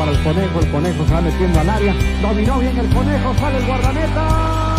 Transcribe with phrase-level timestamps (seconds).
[0.00, 1.94] para el conejo, el conejo se va metiendo al área.
[2.22, 4.69] Dominó bien el conejo, sale el guardameta.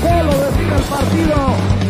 [0.00, 1.89] Que solo define el partido.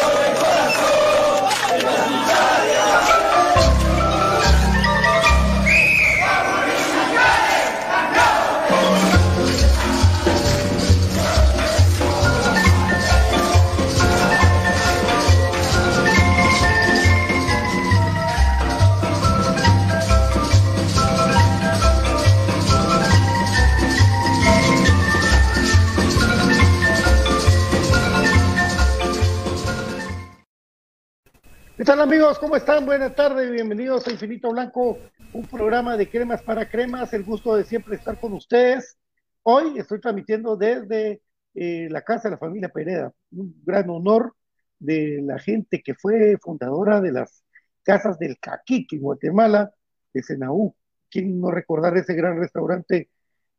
[31.81, 32.37] ¿Qué tal amigos?
[32.37, 32.85] ¿Cómo están?
[32.85, 34.99] Buenas tardes, bienvenidos a Infinito Blanco,
[35.33, 38.99] un programa de cremas para cremas, el gusto de siempre estar con ustedes.
[39.41, 41.23] Hoy estoy transmitiendo desde
[41.55, 44.35] eh, la casa de la familia Pereda, un gran honor
[44.77, 47.43] de la gente que fue fundadora de las
[47.81, 49.73] casas del Caquique en Guatemala,
[50.13, 50.75] de Senaú.
[51.09, 53.09] ¿Quién no recordar ese gran restaurante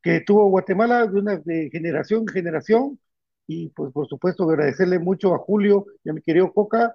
[0.01, 3.01] que tuvo Guatemala de una de generación en generación?
[3.49, 6.95] Y pues por supuesto agradecerle mucho a Julio y a mi querido Coca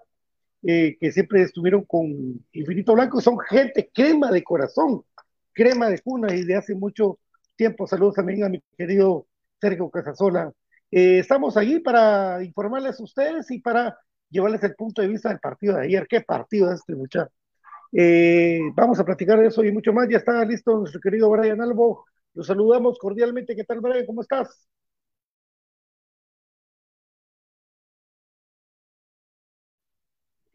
[0.63, 2.05] eh, que siempre estuvieron con
[2.51, 5.03] Infinito Blanco, son gente crema de corazón,
[5.53, 7.19] crema de cuna y de hace mucho
[7.55, 7.87] tiempo.
[7.87, 9.27] Saludos también a mi querido
[9.59, 10.51] Sergio Casasola.
[10.91, 13.97] Eh, estamos ahí para informarles a ustedes y para
[14.29, 16.07] llevarles el punto de vista del partido de ayer.
[16.07, 17.31] ¿Qué partido es este, muchacho?
[17.91, 20.07] Eh, vamos a platicar de eso y mucho más.
[20.09, 22.05] Ya está listo nuestro querido Brian Albo.
[22.33, 23.55] Los saludamos cordialmente.
[23.55, 24.05] ¿Qué tal, Brian?
[24.05, 24.67] ¿Cómo estás?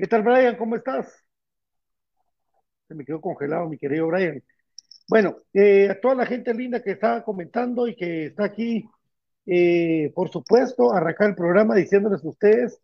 [0.03, 0.57] ¿Qué tal, Brian?
[0.57, 1.25] ¿Cómo estás?
[2.89, 4.43] Se me quedó congelado, mi querido Brian.
[5.07, 8.85] Bueno, eh, a toda la gente linda que está comentando y que está aquí,
[9.47, 12.81] eh, por supuesto, arrancar el programa diciéndoles a ustedes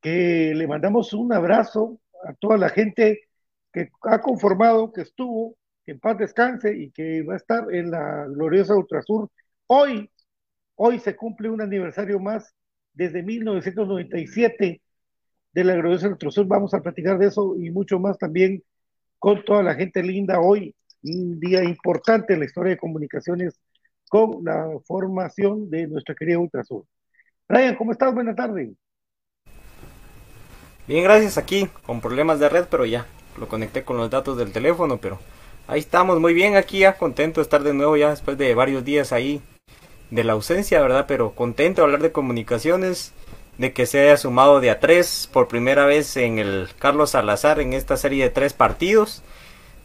[0.00, 3.22] que le mandamos un abrazo a toda la gente
[3.72, 8.26] que ha conformado, que estuvo, en paz descanse y que va a estar en la
[8.28, 9.28] gloriosa Ultrasur.
[9.66, 10.08] Hoy,
[10.76, 12.54] hoy se cumple un aniversario más
[12.92, 14.80] desde 1997
[15.54, 16.46] de la gloriosa Ultrasur.
[16.46, 18.62] Vamos a platicar de eso y mucho más también
[19.18, 23.58] con toda la gente linda hoy, un día importante en la historia de comunicaciones
[24.08, 26.84] con la formación de nuestra querida Ultrasur.
[27.48, 28.12] Brian, ¿cómo estás?
[28.12, 28.70] Buenas tardes.
[30.86, 33.06] Bien, gracias aquí, con problemas de red, pero ya
[33.38, 35.18] lo conecté con los datos del teléfono, pero
[35.66, 38.84] ahí estamos, muy bien aquí, ya contento de estar de nuevo ya después de varios
[38.84, 39.40] días ahí
[40.10, 41.06] de la ausencia, ¿verdad?
[41.08, 43.14] Pero contento de hablar de comunicaciones,
[43.58, 47.60] de que se haya sumado de a tres por primera vez en el Carlos Salazar
[47.60, 49.22] en esta serie de tres partidos,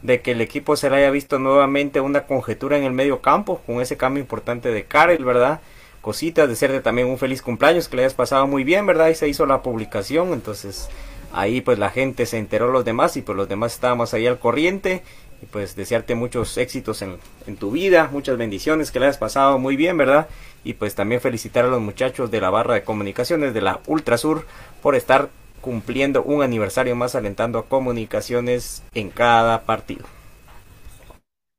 [0.02, 3.60] de que el equipo se le haya visto nuevamente una conjetura en el medio campo
[3.66, 5.60] con ese cambio importante de Karel, ¿verdad?
[6.00, 9.08] Cositas, desearte también un feliz cumpleaños, que le hayas pasado muy bien, ¿verdad?
[9.08, 10.88] Y se hizo la publicación, entonces
[11.32, 14.38] ahí pues la gente se enteró los demás y pues los demás estábamos ahí al
[14.38, 15.02] corriente
[15.42, 19.58] y pues desearte muchos éxitos en, en tu vida, muchas bendiciones, que le hayas pasado
[19.58, 20.28] muy bien, ¿verdad?
[20.64, 24.44] Y pues también felicitar a los muchachos de la barra de comunicaciones de la Ultrasur
[24.82, 30.04] por estar cumpliendo un aniversario más alentando a comunicaciones en cada partido.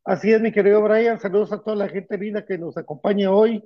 [0.04, 1.20] Así es, mi querido Brian.
[1.20, 3.64] Saludos a toda la gente linda que nos acompaña hoy.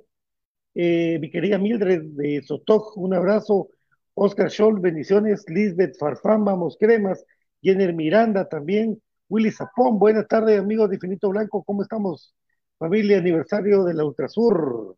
[0.74, 3.70] Eh, mi querida Mildred de Sotoj, un abrazo.
[4.14, 5.44] Oscar Scholl, bendiciones.
[5.48, 7.24] Lisbeth Farfán, vamos cremas.
[7.62, 9.00] Jenner Miranda también.
[9.28, 11.64] Willy Zapón, buenas tardes, amigos de Infinito Blanco.
[11.64, 12.34] ¿Cómo estamos?
[12.78, 14.96] Familia aniversario de la Ultrasur.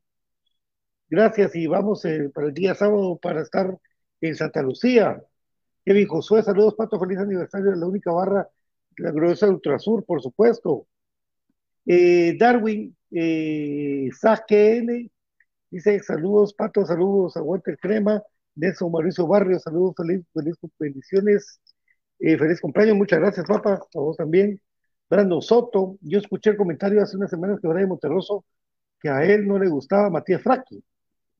[1.10, 3.78] Gracias y vamos eh, para el día sábado para estar
[4.20, 5.22] en Santa Lucía.
[5.84, 8.48] Kevin Josué, saludos, Pato, feliz aniversario de la única barra
[8.98, 10.86] la gloriosa Ultrasur, por supuesto.
[11.86, 14.10] Eh, Darwin, eh,
[14.50, 15.10] N,
[15.70, 18.22] dice saludos, Pato, saludos a Walter Crema,
[18.54, 21.60] Nelson Mauricio Barrio, saludos, feliz, feliz bendiciones,
[22.18, 24.60] eh, feliz cumpleaños, muchas gracias, papá, a vos también.
[25.08, 28.44] Brandon Soto, yo escuché el comentario hace unas semanas que Brian Monterroso,
[29.00, 30.82] que a él no le gustaba Matías Fraqui.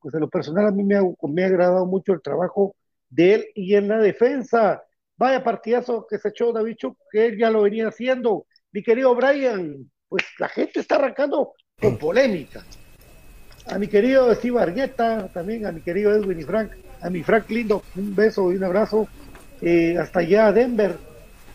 [0.01, 2.75] Pues en lo personal a mí me ha, me ha agradado mucho el trabajo
[3.11, 4.83] de él y en la defensa.
[5.17, 8.47] Vaya partidazo que se echó David Chuck, que él ya lo venía haciendo.
[8.71, 12.65] Mi querido Brian, pues la gente está arrancando con polémica.
[13.67, 17.51] A mi querido Steve Argueta, también a mi querido Edwin y Frank, a mi Frank
[17.51, 19.09] Lindo, un beso y un abrazo.
[19.61, 20.97] Eh, hasta allá Denver.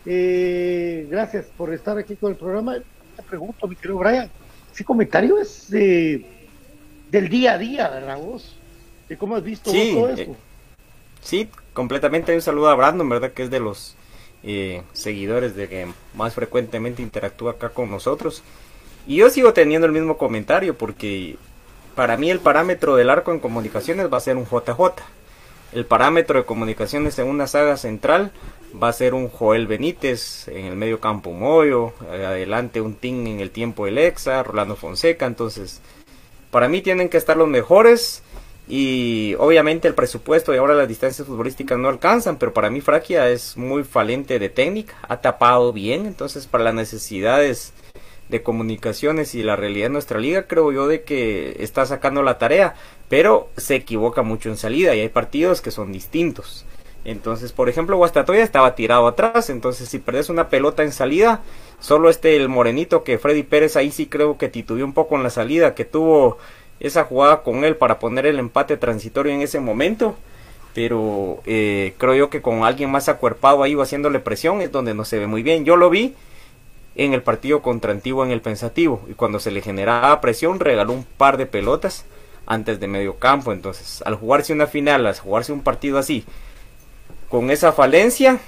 [0.06, 2.76] Eh, gracias por estar aquí con el programa.
[3.16, 4.30] Te pregunto, mi querido Brian,
[4.72, 5.70] ese comentario es
[7.14, 8.56] del día a día, ¿verdad vos?
[9.08, 10.32] ¿De cómo has visto sí, todo esto?
[10.32, 10.36] Eh,
[11.22, 12.34] sí, completamente.
[12.34, 13.30] Un saludo a Brandon, ¿verdad?
[13.32, 13.94] Que es de los
[14.42, 18.42] eh, seguidores de que más frecuentemente interactúa acá con nosotros.
[19.06, 21.36] Y yo sigo teniendo el mismo comentario porque
[21.94, 24.80] para mí el parámetro del arco en comunicaciones va a ser un JJ.
[25.72, 28.32] El parámetro de comunicaciones en una saga central
[28.80, 33.28] va a ser un Joel Benítez, en el medio campo un Moyo, adelante un Ting
[33.28, 35.26] en el tiempo del Exa, Rolando Fonseca.
[35.26, 35.80] Entonces,
[36.54, 38.22] para mí tienen que estar los mejores
[38.68, 43.28] y obviamente el presupuesto y ahora las distancias futbolísticas no alcanzan, pero para mí Fraquia
[43.28, 47.72] es muy falente de técnica, ha tapado bien, entonces para las necesidades
[48.28, 52.38] de comunicaciones y la realidad de nuestra liga creo yo de que está sacando la
[52.38, 52.76] tarea,
[53.08, 56.64] pero se equivoca mucho en salida y hay partidos que son distintos.
[57.04, 61.42] Entonces, por ejemplo, Guastatoya estaba tirado atrás, entonces si perdes una pelota en salida,
[61.78, 65.22] solo este el morenito que Freddy Pérez ahí sí creo que titubeó un poco en
[65.22, 66.38] la salida, que tuvo
[66.80, 70.16] esa jugada con él para poner el empate transitorio en ese momento.
[70.74, 74.92] Pero eh, creo yo que con alguien más acuerpado ahí o haciéndole presión es donde
[74.92, 75.64] no se ve muy bien.
[75.64, 76.14] Yo lo vi
[76.96, 79.00] en el partido contra Antiguo en el Pensativo.
[79.08, 82.04] Y cuando se le generaba presión regaló un par de pelotas
[82.46, 83.52] antes de medio campo.
[83.52, 86.24] Entonces al jugarse una final, al jugarse un partido así,
[87.28, 88.40] con esa falencia,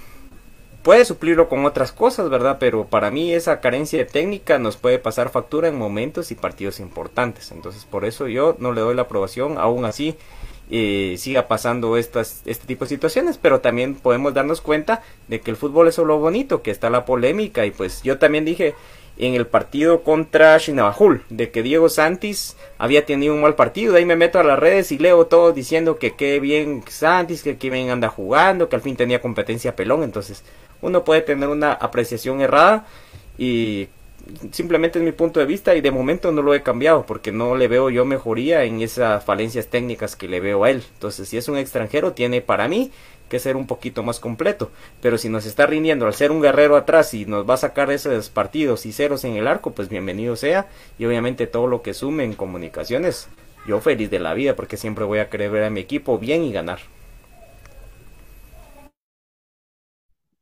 [0.82, 2.58] puede suplirlo con otras cosas, ¿verdad?
[2.60, 6.78] Pero para mí esa carencia de técnica nos puede pasar factura en momentos y partidos
[6.78, 7.50] importantes.
[7.50, 10.16] Entonces por eso yo no le doy la aprobación, aún así
[10.70, 15.50] eh, siga pasando estas, este tipo de situaciones, pero también podemos darnos cuenta de que
[15.50, 18.74] el fútbol es solo bonito, que está la polémica y pues yo también dije
[19.18, 23.92] en el partido contra Shinabajul, de que Diego Santis había tenido un mal partido.
[23.92, 27.42] De ahí me meto a las redes y leo todo diciendo que qué bien Santis,
[27.42, 30.02] que qué bien anda jugando, que al fin tenía competencia pelón.
[30.02, 30.44] Entonces,
[30.82, 32.86] uno puede tener una apreciación errada
[33.38, 33.88] y
[34.50, 37.56] simplemente es mi punto de vista y de momento no lo he cambiado porque no
[37.56, 40.82] le veo yo mejoría en esas falencias técnicas que le veo a él.
[40.94, 42.90] Entonces, si es un extranjero, tiene para mí
[43.28, 44.70] que ser un poquito más completo.
[45.00, 47.90] Pero si nos está rindiendo al ser un guerrero atrás y nos va a sacar
[47.90, 50.66] esos partidos y ceros en el arco, pues bienvenido sea.
[50.98, 53.28] Y obviamente todo lo que sume en comunicaciones,
[53.66, 56.42] yo feliz de la vida porque siempre voy a querer ver a mi equipo bien
[56.42, 56.78] y ganar.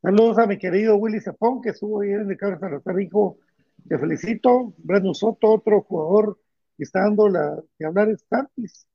[0.03, 3.39] Saludos a mi querido Willy Zapón, que estuvo ayer en el Cabra Salazar, hijo.
[3.89, 4.75] Te felicito.
[4.77, 6.39] Brandon Soto, otro jugador
[6.77, 8.87] que está dando la que hablar es.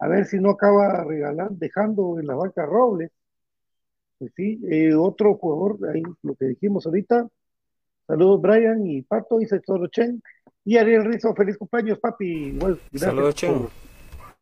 [0.00, 3.12] A ver si no acaba regalando, dejando en la banca Robles.
[4.18, 7.28] Pues sí, eh, otro jugador, ahí lo que dijimos ahorita.
[8.06, 10.22] Saludos, Brian y Pato, y Sector Chen.
[10.64, 12.52] Y Ariel Rizo, feliz cumpleaños, papi.
[12.58, 13.52] Gracias Saludos, Chen.
[13.52, 13.70] por,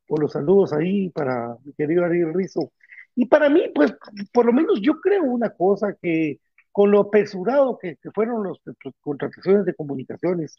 [0.06, 2.72] por los saludos ahí para mi querido Ariel Rizo.
[3.14, 3.94] Y para mí, pues,
[4.32, 6.40] por lo menos yo creo una cosa que
[6.72, 8.58] con lo apresurado que, que fueron las
[9.00, 10.56] contrataciones de comunicaciones,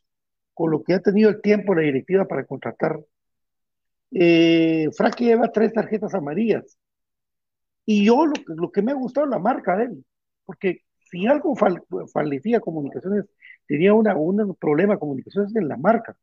[0.54, 3.00] con lo que ha tenido el tiempo la directiva para contratar,
[4.12, 6.78] eh, Frankie lleva tres tarjetas amarillas.
[7.88, 10.06] Y yo lo, lo que me ha gustado es la marca de él,
[10.46, 11.82] porque si algo fal,
[12.14, 13.26] fallecía comunicaciones
[13.66, 16.18] tenía una, un problema de comunicaciones en la marca.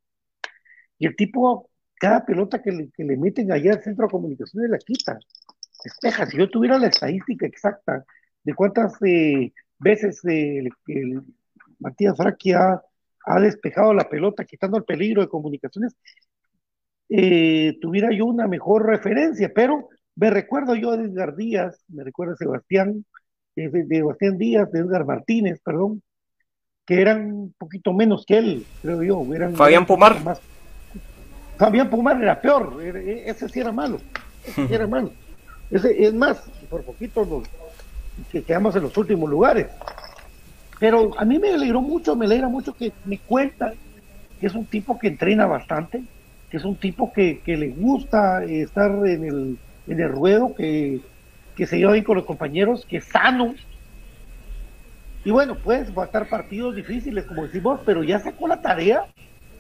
[0.99, 4.71] Y el tipo, cada pelota que le, que le meten allá al centro de comunicaciones
[4.71, 5.19] la quita.
[5.83, 6.27] Despeja.
[6.27, 8.05] Si yo tuviera la estadística exacta
[8.43, 11.23] de cuántas eh, veces eh, el,
[11.79, 12.83] Matías Fraqui ha,
[13.27, 15.97] ha, despejado la pelota, quitando el peligro de comunicaciones,
[17.09, 22.35] eh, tuviera yo una mejor referencia, pero me recuerdo yo de Edgar Díaz, me recuerdo
[22.35, 23.05] a Sebastián,
[23.57, 26.03] de, de Sebastián Díaz, de Edgar Martínez, perdón,
[26.87, 29.35] que eran un poquito menos que él, creo yo.
[29.35, 30.23] Eran, Fabián Pomar.
[30.23, 30.41] Más,
[31.57, 33.99] Fabián Pomar era peor, ese sí era malo,
[34.45, 35.11] ese sí era malo.
[35.71, 37.45] Ese, es más, por poquito nos,
[38.31, 39.67] que quedamos en los últimos lugares.
[40.79, 43.75] Pero a mí me alegró mucho, me alegra mucho que me cuentan
[44.41, 46.03] que es un tipo que entrena bastante,
[46.51, 51.01] que es un tipo que, que le gusta estar en el, en el ruedo, que,
[51.57, 53.55] que se lleva bien con los compañeros, que es sano.
[55.25, 59.05] Y bueno, puedes faltar partidos difíciles, como decimos, pero ya sacó la tarea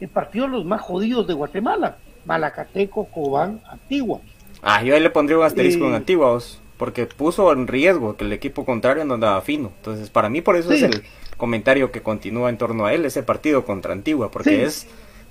[0.00, 1.96] en partidos los más jodidos de Guatemala.
[2.24, 4.20] Malacateco, Cobán, Antigua.
[4.62, 6.38] Ah, yo ahí le pondría un asterisco en Antigua,
[6.78, 9.72] porque puso en riesgo que el equipo contrario no andaba fino.
[9.76, 11.02] Entonces, para mí, por eso es el
[11.36, 14.86] comentario que continúa en torno a él, ese partido contra Antigua, porque es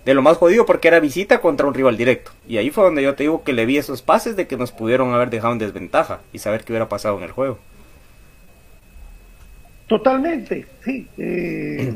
[0.05, 2.31] de lo más jodido porque era visita contra un rival directo.
[2.47, 4.71] Y ahí fue donde yo te digo que le vi esos pases de que nos
[4.71, 7.57] pudieron haber dejado en desventaja y saber qué hubiera pasado en el juego.
[9.87, 11.07] Totalmente, sí.
[11.17, 11.95] Eh,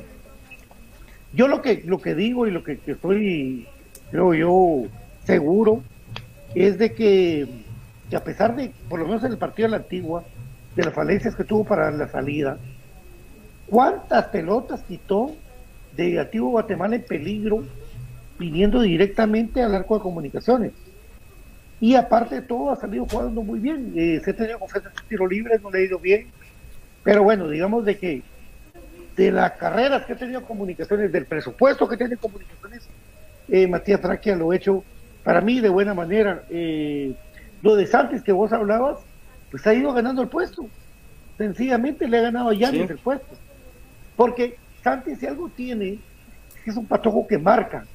[1.33, 3.67] yo lo que, lo que digo y lo que, estoy,
[4.11, 4.83] creo yo,
[5.25, 5.83] seguro,
[6.55, 7.47] es de que,
[8.09, 10.23] que, a pesar de, por lo menos en el partido de la antigua,
[10.75, 12.57] de las falencias que tuvo para la salida,
[13.67, 15.31] ¿cuántas pelotas quitó
[15.95, 17.63] de Antiguo Guatemala en peligro
[18.37, 20.73] viniendo directamente al arco de comunicaciones?
[21.79, 23.93] Y aparte de todo, ha salido jugando muy bien.
[23.95, 26.27] Eh, se ha tenido confianza en tiro libre, no le ha ido bien.
[27.03, 28.23] Pero bueno, digamos de que
[29.15, 32.87] de las carreras que ha tenido comunicaciones, del presupuesto que tiene comunicaciones,
[33.49, 34.83] eh, Matías Traquia lo ha hecho
[35.23, 36.43] para mí de buena manera.
[36.49, 37.13] Eh,
[37.61, 38.99] lo de Santos que vos hablabas,
[39.51, 40.67] pues ha ido ganando el puesto.
[41.37, 43.35] Sencillamente le ha ganado a Yanis el puesto.
[44.15, 45.99] Porque Santos si algo tiene,
[46.65, 47.85] es un patojo que marca.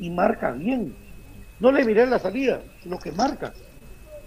[0.00, 0.92] Y marca bien.
[1.60, 3.52] No le miré la salida, lo que marca.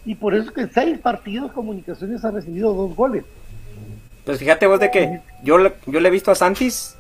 [0.06, 3.26] Y por eso es que en seis partidos Comunicaciones ha recibido dos goles.
[4.24, 6.96] Pues fíjate vos de que yo, yo le he visto a Santis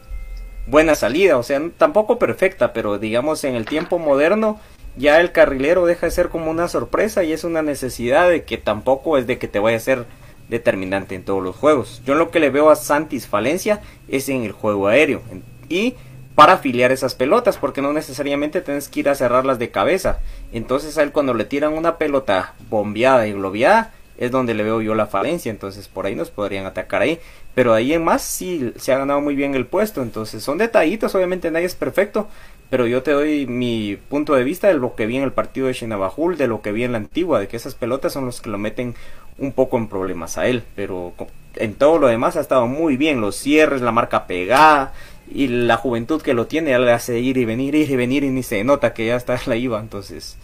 [0.67, 4.59] buena salida, o sea, tampoco perfecta, pero digamos en el tiempo moderno
[4.95, 8.57] ya el carrilero deja de ser como una sorpresa y es una necesidad de que
[8.57, 10.05] tampoco es de que te vaya a ser
[10.49, 12.01] determinante en todos los juegos.
[12.05, 15.21] Yo lo que le veo a Santis falencia es en el juego aéreo
[15.69, 15.95] y
[16.35, 20.19] para afiliar esas pelotas, porque no necesariamente tienes que ir a cerrarlas de cabeza.
[20.51, 24.81] Entonces a él cuando le tiran una pelota bombeada y globeada, es donde le veo
[24.81, 27.19] yo la falencia, entonces por ahí nos podrían atacar ahí,
[27.55, 31.15] pero ahí en más sí se ha ganado muy bien el puesto, entonces son detallitos,
[31.15, 32.27] obviamente nadie es perfecto,
[32.69, 35.67] pero yo te doy mi punto de vista de lo que vi en el partido
[35.67, 38.39] de Shinabajul, de lo que vi en la antigua, de que esas pelotas son los
[38.39, 38.95] que lo meten
[39.37, 41.13] un poco en problemas a él, pero
[41.55, 44.93] en todo lo demás ha estado muy bien, los cierres, la marca pegada
[45.33, 48.29] y la juventud que lo tiene, le hace ir y venir, ir y venir y
[48.29, 50.37] ni se nota que ya está la IVA, entonces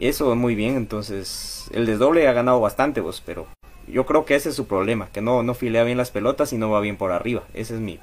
[0.00, 3.46] eso muy bien, entonces el desdoble ha ganado bastante vos, pero
[3.86, 6.58] yo creo que ese es su problema, que no, no filea bien las pelotas y
[6.58, 7.42] no va bien por arriba.
[7.54, 7.98] Ese es mi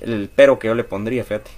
[0.00, 1.50] el pero que yo le pondría, fíjate.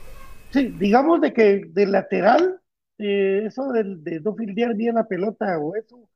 [0.50, 2.60] Sí, digamos de que de lateral,
[2.98, 6.08] eh, eso de, de, no fildear bien la pelota o eso,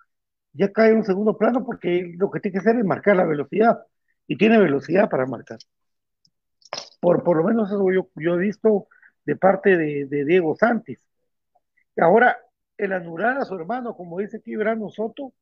[0.52, 3.24] ya cae en un segundo plano porque lo que tiene que hacer es marcar la
[3.24, 3.80] velocidad
[4.26, 5.58] y tiene velocidad para marcar.
[7.02, 8.86] Por, por lo menos eso yo, yo he visto
[9.24, 11.00] de parte de, Diego Santis.
[11.96, 12.36] Ahora,
[12.78, 15.32] el anular a su hermano, como dice aquí Verano Soto,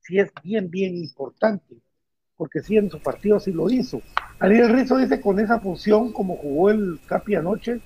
[0.00, 1.74] sí es bien, bien importante,
[2.36, 4.02] porque sí en su partido sí lo hizo.
[4.40, 7.80] Ariel Rizzo dice con esa función, como jugó el Capi anoche,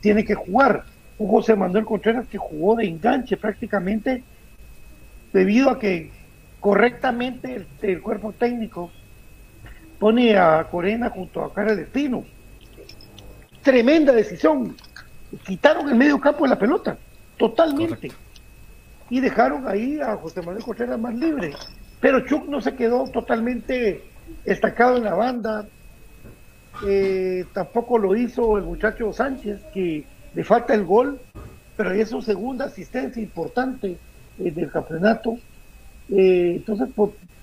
[0.00, 0.84] tiene que jugar.
[1.18, 4.22] Un José Manuel Contreras que jugó de enganche prácticamente,
[5.32, 6.12] debido a que
[6.60, 8.92] correctamente el, cuerpo técnico
[9.98, 12.37] pone a Corena junto a Carlos Destino.
[13.68, 14.74] Tremenda decisión.
[15.44, 16.96] Quitaron el medio campo de la pelota,
[17.36, 18.10] totalmente
[19.10, 21.52] y dejaron ahí a José Manuel Contreras más libre.
[22.00, 24.04] Pero Chuck no se quedó totalmente
[24.46, 25.66] estancado en la banda.
[26.86, 31.20] Eh, tampoco lo hizo el muchacho Sánchez, que le falta el gol,
[31.76, 33.98] pero es su segunda asistencia importante
[34.38, 35.38] en el campeonato.
[36.10, 36.88] Eh, entonces,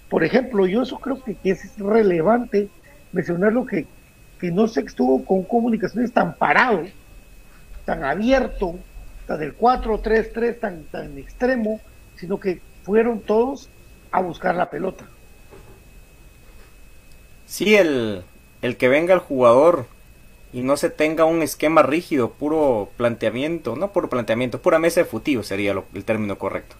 [0.10, 2.68] por, ejemplo, yo eso creo que, es relevante
[3.12, 3.86] mencionarlo que,
[4.40, 6.84] que no se estuvo con comunicaciones tan parado,
[7.86, 8.76] tan abierto,
[9.34, 11.82] del 4-3-3 tan, tan extremo,
[12.16, 13.70] sino que fueron todos
[14.12, 15.06] a buscar la pelota.
[17.48, 18.24] Sí, el,
[18.62, 19.88] el que venga el jugador
[20.54, 25.06] y no se tenga un esquema rígido, puro planteamiento, no puro planteamiento, pura mesa de
[25.06, 26.76] futivo sería el término correcto.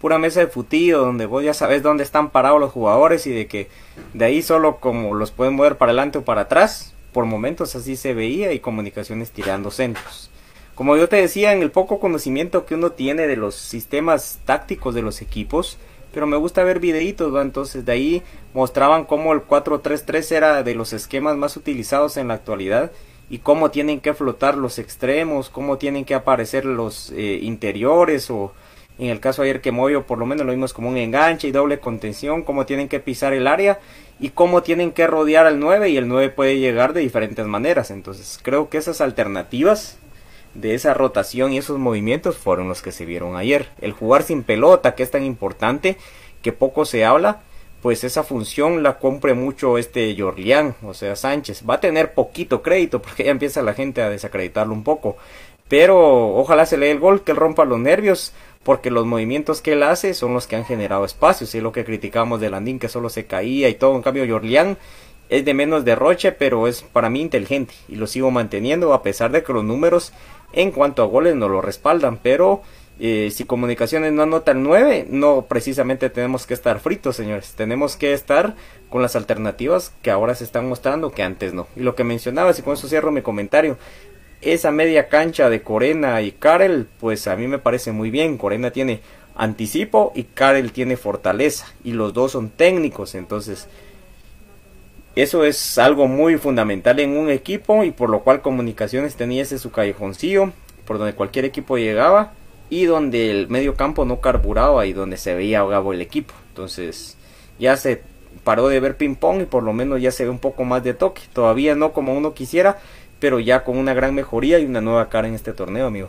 [0.00, 3.48] Pura mesa de futivo donde vos ya sabes dónde están parados los jugadores y de
[3.48, 3.68] que
[4.14, 7.96] de ahí solo como los pueden mover para adelante o para atrás, por momentos así
[7.96, 10.30] se veía y comunicaciones tirando centros.
[10.76, 14.94] Como yo te decía, en el poco conocimiento que uno tiene de los sistemas tácticos
[14.94, 15.76] de los equipos,
[16.12, 18.22] pero me gusta ver videitos, entonces de ahí
[18.54, 22.92] mostraban cómo el 4-3-3 era de los esquemas más utilizados en la actualidad
[23.28, 28.52] y cómo tienen que flotar los extremos, cómo tienen que aparecer los eh, interiores o
[28.98, 31.52] en el caso ayer que Moyo por lo menos lo vimos como un enganche y
[31.52, 33.78] doble contención, cómo tienen que pisar el área
[34.20, 37.90] y cómo tienen que rodear al 9 y el 9 puede llegar de diferentes maneras.
[37.90, 39.98] Entonces creo que esas alternativas
[40.54, 43.68] de esa rotación y esos movimientos fueron los que se vieron ayer.
[43.80, 45.96] El jugar sin pelota, que es tan importante,
[46.42, 47.42] que poco se habla,
[47.82, 51.62] pues esa función la compre mucho este Jorlián, o sea, Sánchez.
[51.68, 55.16] Va a tener poquito crédito porque ya empieza la gente a desacreditarlo un poco.
[55.68, 58.32] Pero ojalá se le el gol, que él rompa los nervios,
[58.62, 61.54] porque los movimientos que él hace son los que han generado espacios.
[61.54, 63.94] Y lo que criticamos de Landín, que solo se caía y todo.
[63.96, 64.78] En cambio, Jorlián
[65.28, 67.74] es de menos derroche, pero es para mí inteligente.
[67.88, 70.12] Y lo sigo manteniendo, a pesar de que los números
[70.52, 72.18] en cuanto a goles no lo respaldan.
[72.22, 72.62] Pero
[73.00, 77.54] eh, si Comunicaciones no anota el 9, no precisamente tenemos que estar fritos, señores.
[77.56, 78.56] Tenemos que estar
[78.90, 81.68] con las alternativas que ahora se están mostrando que antes no.
[81.76, 83.76] Y lo que mencionaba, y con eso cierro mi comentario,
[84.40, 88.38] esa media cancha de Corena y Karel, pues a mí me parece muy bien.
[88.38, 89.00] Corena tiene
[89.34, 91.66] anticipo y Karel tiene fortaleza.
[91.84, 93.68] Y los dos son técnicos, entonces
[95.16, 99.58] eso es algo muy fundamental en un equipo y por lo cual Comunicaciones tenía ese
[99.58, 100.52] su callejoncillo
[100.86, 102.34] por donde cualquier equipo llegaba
[102.70, 106.34] y donde el medio campo no carburaba y donde se veía ahogado el equipo.
[106.50, 107.16] Entonces
[107.58, 108.02] ya se
[108.44, 110.84] paró de ver ping pong y por lo menos ya se ve un poco más
[110.84, 111.22] de toque.
[111.32, 112.78] Todavía no como uno quisiera,
[113.20, 116.08] pero ya con una gran mejoría y una nueva cara en este torneo, amigo.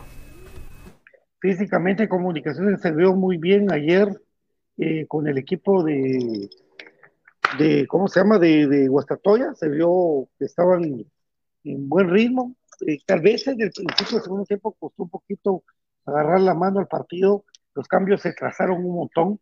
[1.40, 4.10] Físicamente Comunicaciones se vio muy bien ayer
[4.78, 6.50] eh, con el equipo de,
[7.58, 8.40] de, ¿cómo se llama?
[8.40, 9.54] De, de Guastatoya.
[9.56, 10.84] Se vio que estaban
[11.64, 12.56] en buen ritmo.
[12.86, 15.64] Eh, tal vez en el principio del segundo tiempo costó un poquito
[16.06, 17.46] agarrar la mano al partido,
[17.76, 19.40] los cambios se trazaron un montón,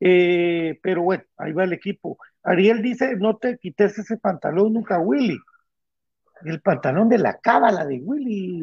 [0.00, 2.18] eh, pero bueno, ahí va el equipo.
[2.42, 5.38] Ariel dice, no te quites ese pantalón nunca, Willy.
[6.44, 8.62] El pantalón de la cábala de Willy.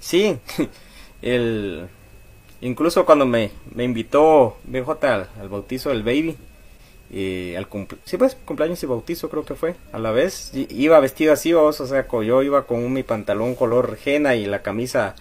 [0.00, 0.38] Sí,
[1.22, 1.88] el...
[2.60, 6.36] incluso cuando me, me invitó BJ al, al bautizo del baby,
[7.10, 10.98] eh, al cumple sí pues cumpleaños y bautizo creo que fue a la vez iba
[10.98, 15.14] vestido así vos o sea yo iba con mi pantalón color jena y la camisa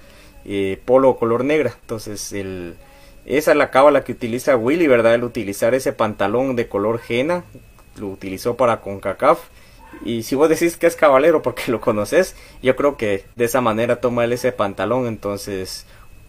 [0.46, 1.74] eh, polo color negra.
[1.82, 2.76] Entonces, el,
[3.26, 5.16] esa es la cábala que utiliza Willy, ¿verdad?
[5.16, 7.44] El utilizar ese pantalón de color jena,
[7.98, 9.40] lo utilizó para CONCACAF.
[10.06, 13.62] Y si vos decís que es caballero porque lo conoces, yo creo que de esa
[13.62, 15.08] manera toma él ese pantalón.
[15.08, 15.86] Entonces,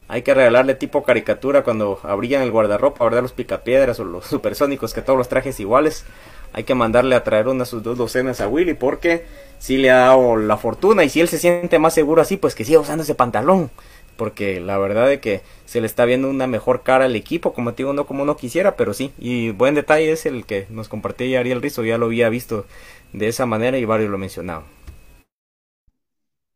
[0.08, 3.22] hay que regalarle tipo caricatura cuando abrían el guardarropa, ¿verdad?
[3.22, 6.04] Los picapiedras o los supersónicos, que todos los trajes iguales.
[6.52, 9.24] Hay que mandarle a traer unas sus dos docenas a Willy porque
[9.58, 12.54] si le ha dado la fortuna y si él se siente más seguro así, pues
[12.54, 13.70] que siga usando ese pantalón
[14.16, 17.72] porque la verdad es que se le está viendo una mejor cara al equipo, como
[17.72, 20.88] te digo, no como uno quisiera, pero sí, y buen detalle es el que nos
[20.88, 22.66] compartía Ariel Rizo, ya lo había visto
[23.14, 24.64] de esa manera y varios lo mencionaban.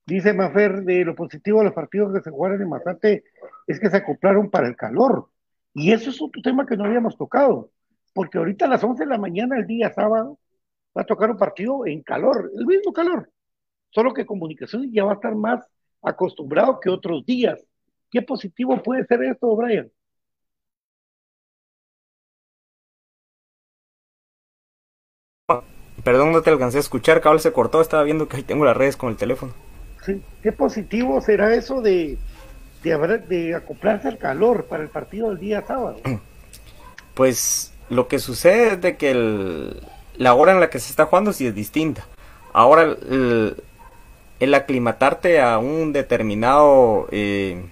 [0.05, 3.25] Dice Mafer, de lo positivo de los partidos que se jugaron en Mazate
[3.67, 5.29] es que se acoplaron para el calor,
[5.75, 7.71] y eso es otro tema que no habíamos tocado,
[8.15, 10.39] porque ahorita a las 11 de la mañana, el día sábado,
[10.97, 13.31] va a tocar un partido en calor, el mismo calor,
[13.91, 15.65] solo que comunicación ya va a estar más
[16.03, 17.65] acostumbrado que otros días.
[18.11, 19.91] ¿Qué positivo puede ser esto, Brian?
[26.09, 28.75] Perdón, no te alcancé a escuchar, cabal se cortó, estaba viendo que ahí tengo las
[28.75, 29.53] redes con el teléfono.
[30.07, 32.17] Sí, ¿qué positivo será eso de,
[32.83, 35.99] de, de acoplarse al calor para el partido del día sábado?
[37.13, 39.83] Pues lo que sucede es de que el,
[40.17, 42.07] la hora en la que se está jugando sí es distinta.
[42.55, 43.63] Ahora el,
[44.41, 47.67] el aclimatarte a un determinado eh,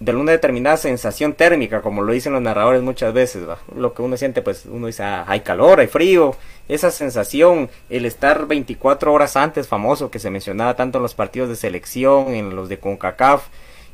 [0.00, 3.42] de una determinada sensación térmica, como lo dicen los narradores muchas veces,
[3.76, 6.34] lo que uno siente, pues uno dice, ah, hay calor, hay frío,
[6.68, 11.50] esa sensación, el estar 24 horas antes, famoso, que se mencionaba tanto en los partidos
[11.50, 13.48] de selección, en los de CONCACAF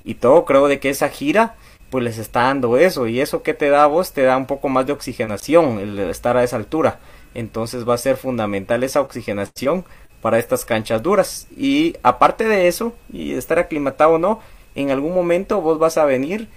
[0.05, 1.57] y todo, creo de que esa gira,
[1.91, 4.47] pues les está dando eso, y eso que te da a vos, te da un
[4.47, 7.01] poco más de oxigenación, el estar a esa altura,
[7.35, 9.85] entonces va a ser fundamental esa oxigenación
[10.23, 11.47] para estas canchas duras.
[11.57, 14.41] Y aparte de eso, y estar aclimatado o no,
[14.77, 16.49] en algún momento vos vas a venir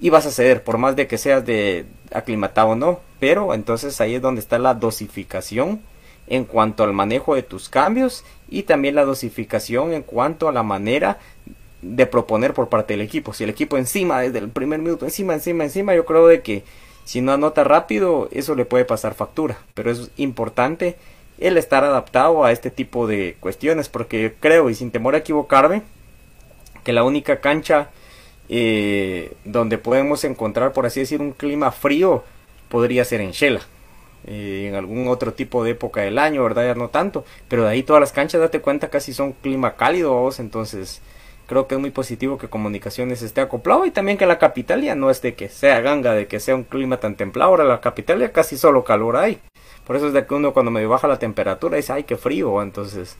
[0.00, 3.00] y vas a ceder, por más de que seas de aclimatado o no.
[3.20, 5.80] Pero entonces ahí es donde está la dosificación
[6.28, 10.62] en cuanto al manejo de tus cambios y también la dosificación en cuanto a la
[10.62, 11.18] manera
[11.82, 13.32] de proponer por parte del equipo.
[13.32, 16.64] Si el equipo encima, desde el primer minuto, encima, encima, encima, yo creo de que
[17.04, 19.58] si no anota rápido, eso le puede pasar factura.
[19.74, 20.96] Pero es importante
[21.38, 25.82] el estar adaptado a este tipo de cuestiones, porque creo, y sin temor a equivocarme,
[26.86, 27.88] que la única cancha
[28.48, 32.22] eh, donde podemos encontrar, por así decir, un clima frío
[32.68, 33.62] podría ser en Shela.
[34.24, 36.64] Eh, en algún otro tipo de época del año, ¿verdad?
[36.64, 37.24] Ya no tanto.
[37.48, 40.30] Pero de ahí todas las canchas, date cuenta, casi son clima cálido.
[40.38, 41.02] Entonces,
[41.48, 44.94] creo que es muy positivo que Comunicaciones esté acoplado y también que la capital ya
[44.94, 47.50] no es de que sea ganga, de que sea un clima tan templado.
[47.50, 49.40] Ahora la capital ya casi solo calor hay.
[49.84, 52.62] Por eso es de que uno cuando me baja la temperatura dice, ay, qué frío.
[52.62, 53.16] Entonces,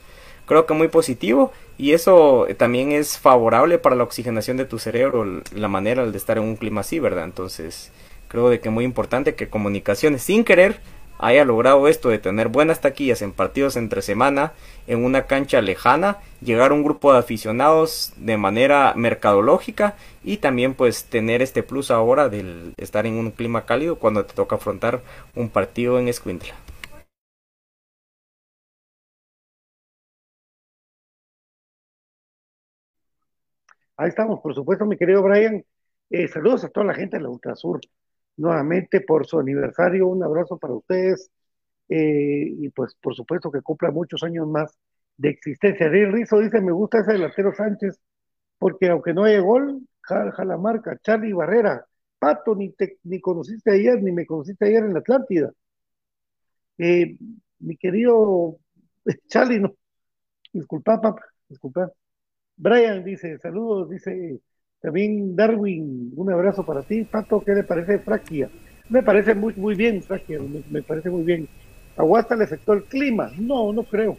[0.47, 5.43] creo que muy positivo y eso también es favorable para la oxigenación de tu cerebro,
[5.55, 7.25] la manera de estar en un clima así, ¿verdad?
[7.25, 7.93] Entonces,
[8.29, 10.81] creo de que muy importante que Comunicaciones, sin querer,
[11.19, 14.53] haya logrado esto de tener buenas taquillas en partidos entre semana
[14.87, 20.75] en una cancha lejana, llegar a un grupo de aficionados de manera mercadológica y también
[20.75, 25.01] pues tener este plus ahora del estar en un clima cálido cuando te toca afrontar
[25.35, 26.55] un partido en Escuintla.
[33.97, 35.65] Ahí estamos, por supuesto, mi querido Brian.
[36.11, 37.81] Eh, saludos a toda la gente de la Ultrasur
[38.37, 40.07] nuevamente por su aniversario.
[40.09, 41.31] Un abrazo para ustedes
[41.89, 44.77] eh, y pues por supuesto que cumpla muchos años más
[45.17, 45.87] de existencia.
[45.87, 47.99] Ariel Rizo dice, me gusta ese delantero Sánchez
[48.59, 50.99] porque aunque no haya gol, jala, la marca.
[51.03, 51.87] Charlie Barrera,
[52.19, 55.53] Pato, ni, te, ni conociste ayer, ni me conociste ayer en la Atlántida.
[56.79, 57.17] Eh,
[57.61, 58.59] mi querido
[59.29, 59.75] Charlie, no,
[60.53, 61.93] disculpa, papá, disculpa.
[62.57, 64.41] Brian dice, saludos, dice
[64.81, 67.03] también Darwin, un abrazo para ti.
[67.05, 68.49] Pato, ¿qué le parece Fraquia?
[68.89, 70.39] Me parece muy, muy bien, Fraquia,
[70.71, 71.49] me, parece muy bien.
[71.97, 73.31] ¿A Guasta le afectó el clima?
[73.39, 74.17] No, no creo.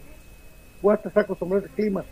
[0.82, 2.04] Guasta está acostumbrado al clima.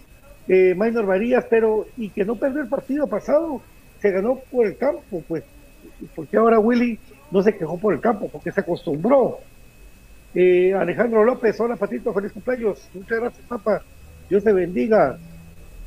[0.48, 3.60] Eh, Minor Varías, pero, y que no perdió el partido pasado,
[4.00, 5.44] se ganó por el campo, pues.
[6.14, 6.98] Porque ahora Willy
[7.30, 9.38] no se quejó por el campo, porque se acostumbró.
[10.34, 12.88] Eh, Alejandro López, hola Patito, feliz cumpleaños.
[12.94, 13.82] Muchas gracias, papá.
[14.28, 15.18] Dios te bendiga.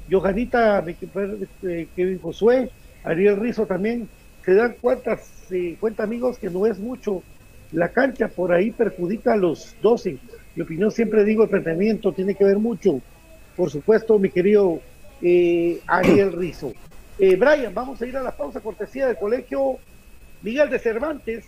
[0.10, 2.70] Johanita, este, Kevin Josué,
[3.04, 4.10] Ariel Rizo también,
[4.44, 7.24] se dan cuentas, eh, cuenta amigos que no es mucho.
[7.72, 10.18] La cancha por ahí perjudica a los 12.
[10.56, 13.02] Mi opinión siempre digo, el tratamiento tiene que ver mucho.
[13.56, 14.80] Por supuesto, mi querido
[15.22, 16.74] eh, Ariel Rizo.
[17.20, 19.78] Eh, Brian, vamos a ir a la pausa cortesía del colegio
[20.42, 21.46] Miguel de Cervantes,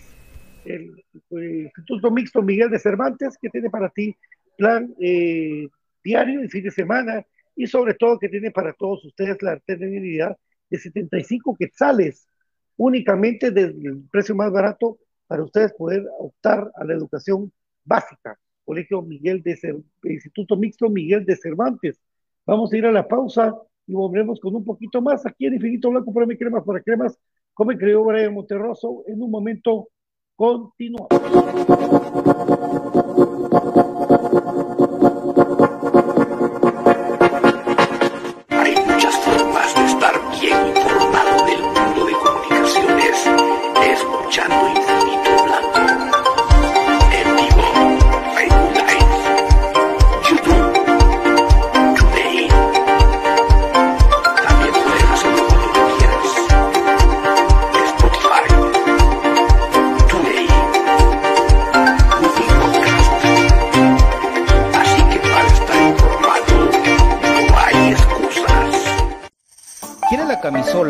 [0.65, 4.15] el, Instituto Mixto Miguel de Cervantes, que tiene para ti
[4.57, 4.93] plan
[6.03, 10.37] diario y fin de semana y sobre todo que tiene para todos ustedes la alternativa
[10.69, 12.27] de 75 quetzales,
[12.77, 17.51] únicamente del precio más barato para ustedes poder optar a la educación
[17.83, 18.37] básica.
[18.65, 21.99] Colegio Miguel de Instituto Mixto Miguel de Cervantes.
[22.45, 23.53] Vamos a ir a la pausa
[23.87, 27.17] y volvemos con un poquito más aquí en Infinito Blanco para mi cremas para cremas,
[27.53, 29.03] como creyó Brian Monterroso.
[29.07, 29.89] En un momento
[30.35, 31.09] continuamos.
[43.93, 45.30] escuchando infinito.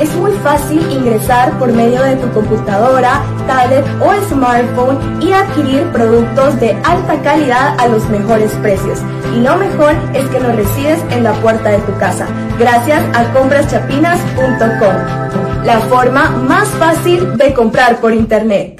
[0.00, 6.58] Es muy fácil ingresar por medio de tu computadora, tablet o smartphone y adquirir productos
[6.58, 9.00] de alta calidad a los mejores precios.
[9.36, 12.26] Y lo mejor es que los recibes en la puerta de tu casa,
[12.58, 15.66] gracias a compraschapinas.com.
[15.66, 18.79] la forma más fácil de comprar por internet.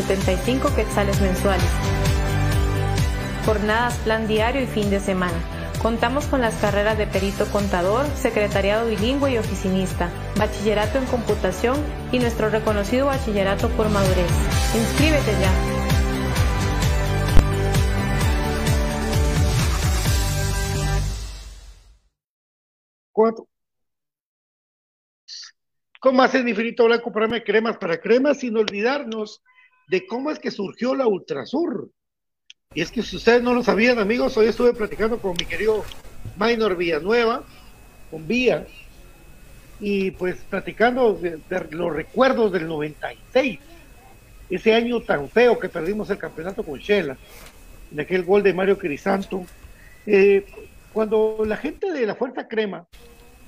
[0.00, 1.70] 75 quetzales mensuales.
[3.44, 5.36] Jornadas, plan diario y fin de semana.
[5.82, 11.76] Contamos con las carreras de perito contador, secretariado bilingüe y oficinista, bachillerato en computación
[12.12, 14.30] y nuestro reconocido bachillerato por madurez.
[14.74, 15.52] Inscríbete ya.
[23.12, 23.46] Cuatro.
[26.00, 29.42] ¿Cómo hacer mi finito blanco de cremas para cremas sin olvidarnos
[29.90, 31.90] de cómo es que surgió la Ultrasur?
[32.72, 35.84] Y es que si ustedes no lo sabían, amigos, hoy estuve platicando con mi querido
[36.38, 37.42] Minor Villanueva,
[38.08, 38.68] con Vía,
[39.80, 43.58] y pues platicando de, los recuerdos del 96,
[44.48, 47.18] ese año tan feo que perdimos el campeonato con Shela,
[47.90, 49.44] en aquel gol de Mario Crisanto.
[50.06, 50.46] Eh,
[50.92, 52.86] cuando la gente de la Fuerza Crema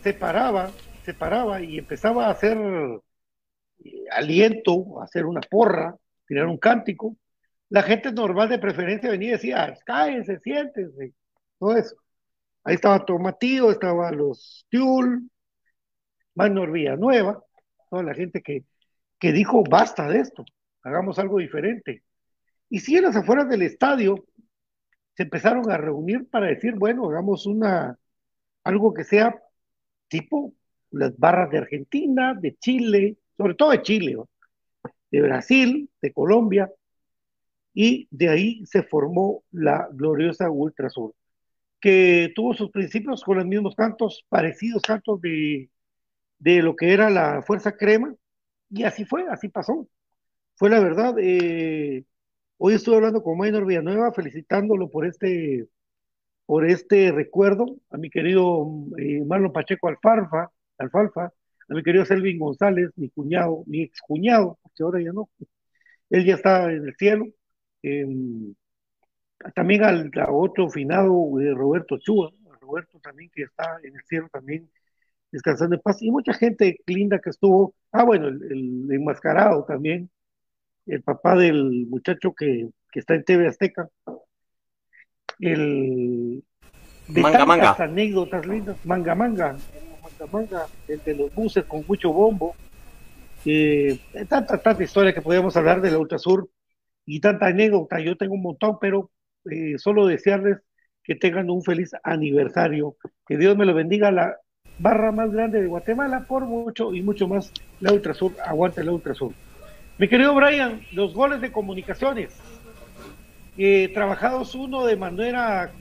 [0.03, 0.73] se paraba,
[1.05, 5.97] se paraba y empezaba a hacer eh, aliento, a hacer una porra,
[6.33, 7.15] tirar un cántico,
[7.69, 11.13] la gente normal de preferencia venía y decía, cállense, siéntense,
[11.59, 11.95] todo eso.
[12.65, 15.29] Ahí estaba Tomatío, estaban los Tiul,
[16.35, 17.45] Maynor Villanueva,
[17.91, 18.65] toda la gente que,
[19.19, 20.43] que dijo, basta de esto,
[20.83, 22.03] hagamos algo diferente.
[22.71, 24.25] Y si en las afueras del estadio
[25.15, 27.99] se empezaron a reunir para decir, bueno, hagamos una,
[28.65, 29.39] algo que sea
[30.09, 30.55] tipo
[30.93, 34.31] las barras de Argentina, de Chile, sobre todo de Chile, ¿no?
[35.13, 36.73] De Brasil, de Colombia,
[37.75, 41.15] y de ahí se formó la gloriosa Ultrasur,
[41.81, 45.71] que tuvo sus principios con los mismos cantos, parecidos cantos de,
[46.39, 48.15] de lo que era la Fuerza Crema,
[48.71, 49.87] y así fue, así pasó.
[50.57, 51.15] Fue la verdad.
[51.19, 52.05] Eh,
[52.59, 55.67] hoy estuve hablando con Maynor Villanueva, felicitándolo por este,
[56.47, 58.67] por este recuerdo, a mi querido
[58.99, 61.33] eh, Marlon Pacheco Alfalfa, Alfalfa,
[61.73, 65.31] a mi querido Selvin González, mi cuñado, mi ex cuñado, porque ahora ya no,
[66.11, 67.27] él ya está en el cielo.
[67.83, 68.07] Eh,
[69.55, 74.29] también al a otro finado eh, Roberto Chua, Roberto también que está en el cielo
[74.31, 74.71] también
[75.33, 80.11] descansando en paz, y mucha gente linda que estuvo, ah bueno, el, el enmascarado también,
[80.85, 83.89] el papá del muchacho que, que está en TV Azteca,
[85.41, 86.45] el
[87.09, 87.85] de Manga, tantas manga.
[87.85, 89.57] anécdotas lindas, manga manga,
[90.27, 92.55] manga manga, el de los buses con mucho bombo,
[93.45, 93.99] eh,
[94.29, 96.49] tanta, tanta historia que podíamos hablar de la Ultrasur
[97.05, 99.11] y tanta anécdota, yo tengo un montón, pero
[99.51, 100.59] eh, solo desearles
[101.03, 102.97] que tengan un feliz aniversario,
[103.27, 104.37] que Dios me lo bendiga, la
[104.79, 109.33] barra más grande de Guatemala, por mucho y mucho más, la Ultrasur, aguante la Ultrasur.
[109.99, 112.37] Mi querido Brian, los goles de comunicaciones,
[113.59, 115.73] eh, trabajados uno de manera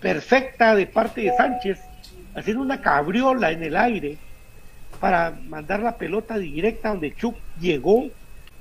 [0.00, 1.80] perfecta de parte de Sánchez,
[2.34, 4.18] haciendo una cabriola en el aire
[5.00, 8.08] para mandar la pelota directa donde Chuck llegó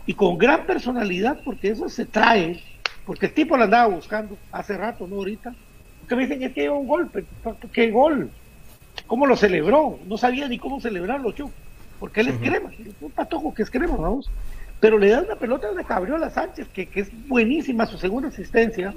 [0.05, 2.61] y con gran personalidad, porque eso se trae,
[3.05, 5.53] porque el tipo lo andaba buscando hace rato, no ahorita.
[5.99, 7.26] Porque me dicen, es que un golpe,
[7.72, 8.32] ¿qué gol?
[9.05, 9.99] ¿Cómo lo celebró?
[10.07, 11.51] No sabía ni cómo celebrarlo, Chuck,
[11.99, 14.30] porque él es crema, un patojo que es crema, vamos.
[14.80, 18.95] Pero le da una pelota de Cabriola Sánchez, que, que es buenísima su segunda asistencia.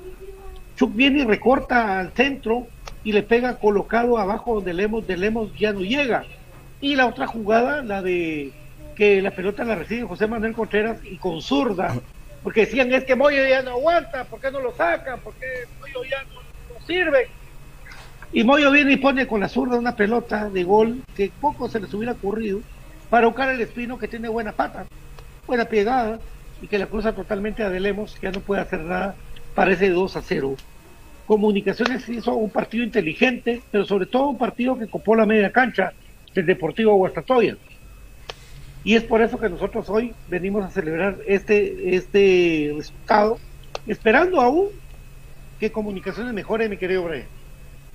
[0.77, 2.67] Chuck viene y recorta al centro
[3.05, 6.25] y le pega colocado abajo donde Lemos, de Lemos ya no llega.
[6.81, 8.53] Y la otra jugada, la de
[8.97, 11.95] que la pelota la recibe José Manuel Contreras y con zurda,
[12.43, 15.17] porque decían es que Moyo ya no aguanta, ¿por qué no lo saca?
[15.17, 15.47] ¿Por qué
[15.81, 17.29] Moyo ya no, sirve?
[18.33, 21.81] Y Moyo viene y pone con la zurda una pelota de gol que poco se
[21.81, 22.61] les hubiera ocurrido
[23.11, 24.87] para buscar el espino que tiene buena pata,
[25.47, 26.19] buena pegada
[26.61, 29.15] y que la cruza totalmente a Delemos, que ya no puede hacer nada
[29.55, 30.57] para ese 2 a 0.
[31.27, 35.93] Comunicaciones hizo un partido inteligente, pero sobre todo un partido que copó la media cancha
[36.35, 37.57] del Deportivo Guastatoya.
[38.85, 43.39] Y es por eso que nosotros hoy venimos a celebrar este, este resultado,
[43.87, 44.69] esperando aún
[45.59, 47.27] que Comunicaciones mejore, mi querido Brian.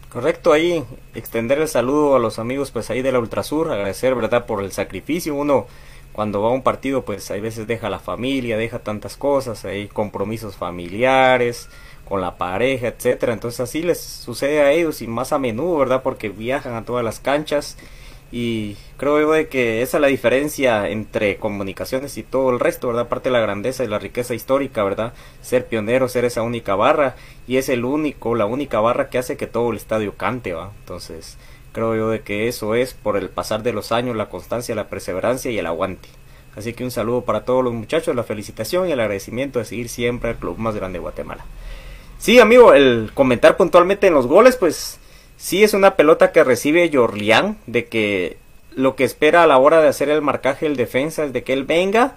[0.09, 0.83] Correcto, ahí
[1.13, 4.71] extender el saludo a los amigos pues ahí de la Ultrasur, agradecer verdad por el
[4.71, 5.67] sacrificio, uno
[6.19, 9.87] cuando va a un partido pues hay veces deja la familia, deja tantas cosas, hay
[9.87, 11.69] compromisos familiares,
[12.03, 13.31] con la pareja, etcétera.
[13.31, 16.03] Entonces así les sucede a ellos y más a menudo, ¿verdad?
[16.03, 17.77] Porque viajan a todas las canchas
[18.33, 22.87] y creo yo de que esa es la diferencia entre comunicaciones y todo el resto,
[22.87, 23.03] ¿verdad?
[23.03, 25.13] Aparte de la grandeza y la riqueza histórica, ¿verdad?
[25.41, 27.15] Ser pionero, ser esa única barra
[27.47, 30.73] y es el único, la única barra que hace que todo el estadio cante, ¿va?
[30.81, 31.37] Entonces
[31.71, 34.89] creo yo de que eso es por el pasar de los años, la constancia, la
[34.89, 36.09] perseverancia y el aguante.
[36.55, 39.89] Así que un saludo para todos los muchachos, la felicitación y el agradecimiento de seguir
[39.89, 41.45] siempre al club más grande de Guatemala.
[42.17, 44.99] Sí, amigo, el comentar puntualmente en los goles, pues
[45.37, 48.37] sí es una pelota que recibe Jorlián, de que
[48.75, 51.53] lo que espera a la hora de hacer el marcaje el defensa es de que
[51.53, 52.15] él venga,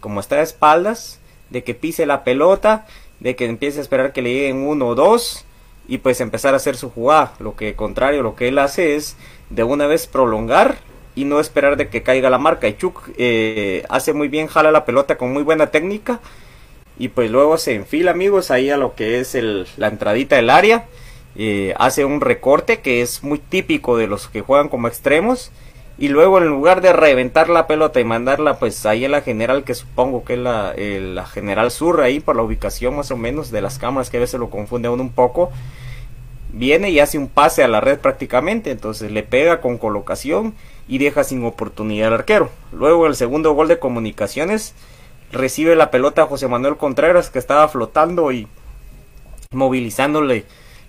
[0.00, 1.20] como está de espaldas,
[1.50, 2.86] de que pise la pelota,
[3.20, 5.44] de que empiece a esperar que le lleguen uno o dos
[5.88, 7.34] y pues empezar a hacer su jugada.
[7.38, 9.16] Lo que contrario, lo que él hace es
[9.50, 10.78] de una vez prolongar
[11.14, 12.68] y no esperar de que caiga la marca.
[12.68, 16.20] Y Chuk eh, hace muy bien, jala la pelota con muy buena técnica
[16.98, 20.50] y pues luego se enfila amigos ahí a lo que es el, la entradita del
[20.50, 20.86] área
[21.38, 25.50] eh, hace un recorte que es muy típico de los que juegan como extremos
[25.98, 29.64] y luego en lugar de reventar la pelota y mandarla pues ahí a la general
[29.64, 33.50] que supongo que es la, la general sur ahí por la ubicación más o menos
[33.50, 35.50] de las cámaras que a veces lo confunde uno un poco
[36.56, 38.70] viene y hace un pase a la red prácticamente.
[38.70, 40.54] Entonces le pega con colocación
[40.88, 42.50] y deja sin oportunidad al arquero.
[42.72, 44.74] Luego el segundo gol de comunicaciones
[45.32, 48.48] recibe la pelota José Manuel Contreras que estaba flotando y
[49.52, 50.44] movilizándole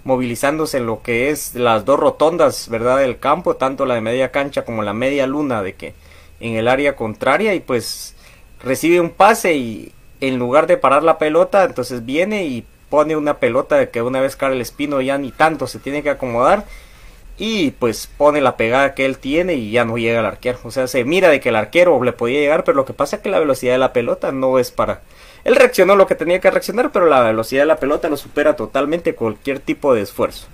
[0.08, 3.00] movilizándose en lo que es las dos rotondas, ¿verdad?
[3.00, 5.94] del campo, tanto la de media cancha como la media luna de que
[6.40, 8.16] en el área contraria y pues
[8.64, 9.92] recibe un pase y
[10.22, 14.22] en lugar de parar la pelota, entonces viene y pone una pelota de que una
[14.22, 16.64] vez cae el espino ya ni tanto se tiene que acomodar
[17.38, 20.60] y pues pone la pegada que él tiene y ya no llega al arquero.
[20.64, 23.18] O sea, se mira de que el arquero le podía llegar, pero lo que pasa
[23.18, 25.02] es que la velocidad de la pelota no es para...
[25.48, 28.58] Él reaccionó lo que tenía que reaccionar, pero la velocidad de la pelota lo supera
[28.58, 30.48] totalmente cualquier tipo de esfuerzo.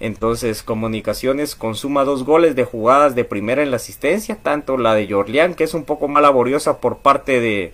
[0.00, 5.08] Entonces, Comunicaciones consuma dos goles de jugadas de primera en la asistencia, tanto la de
[5.08, 7.72] Jorlián, que es un poco más laboriosa por parte de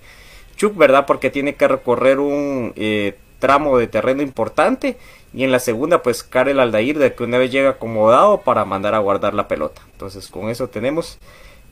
[0.54, 1.06] Chuk, ¿verdad?
[1.06, 4.96] Porque tiene que recorrer un eh, tramo de terreno importante,
[5.34, 8.94] y en la segunda, pues Karel Aldair, de que una vez llega acomodado para mandar
[8.94, 9.82] a guardar la pelota.
[9.90, 11.18] Entonces, con eso tenemos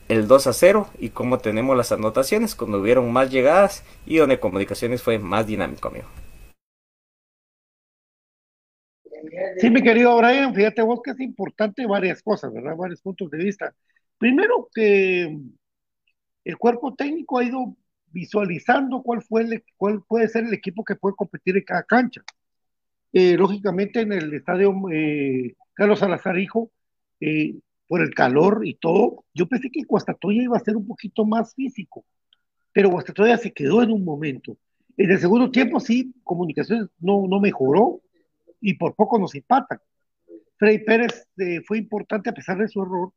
[0.09, 4.39] el 2 a 0 y como tenemos las anotaciones, cuando hubieron más llegadas y donde
[4.39, 6.07] comunicaciones fue más dinámico, amigo.
[9.57, 12.75] Sí, mi querido Brian, fíjate vos que es importante varias cosas, ¿verdad?
[12.75, 13.73] Varios puntos de vista.
[14.17, 15.37] Primero, que
[16.43, 17.75] el cuerpo técnico ha ido
[18.07, 22.21] visualizando cuál, fue cuál puede ser el equipo que puede competir en cada cancha.
[23.13, 26.71] Eh, lógicamente en el estadio eh, Carlos Salazar Hijo,
[27.19, 27.55] eh,
[27.89, 31.55] por el calor y todo, yo pensé que Guastatoya iba a ser un poquito más
[31.55, 32.05] físico,
[32.71, 34.55] pero Guastatoya se quedó en un momento.
[34.95, 37.99] En el segundo tiempo sí, comunicaciones no, no mejoró
[38.61, 39.79] y por poco nos empatan.
[40.57, 41.27] Freddy Pérez
[41.65, 43.11] fue importante a pesar de su error,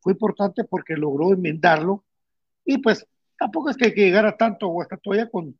[0.00, 2.04] fue importante porque logró enmendarlo
[2.64, 3.06] y pues
[3.38, 5.56] tampoco es que, que llegara tanto Guastatoya con,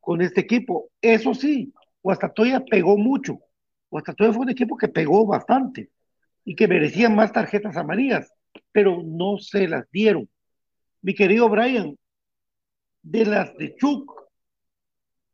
[0.00, 0.88] con este equipo.
[1.02, 3.40] Eso sí, Guastatoya pegó mucho.
[3.90, 5.90] Guastatoya fue un equipo que pegó bastante
[6.44, 8.32] y que merecía más tarjetas amarillas,
[8.72, 10.28] pero no se las dieron.
[11.02, 11.96] Mi querido Brian,
[13.02, 14.12] de las de Chuck,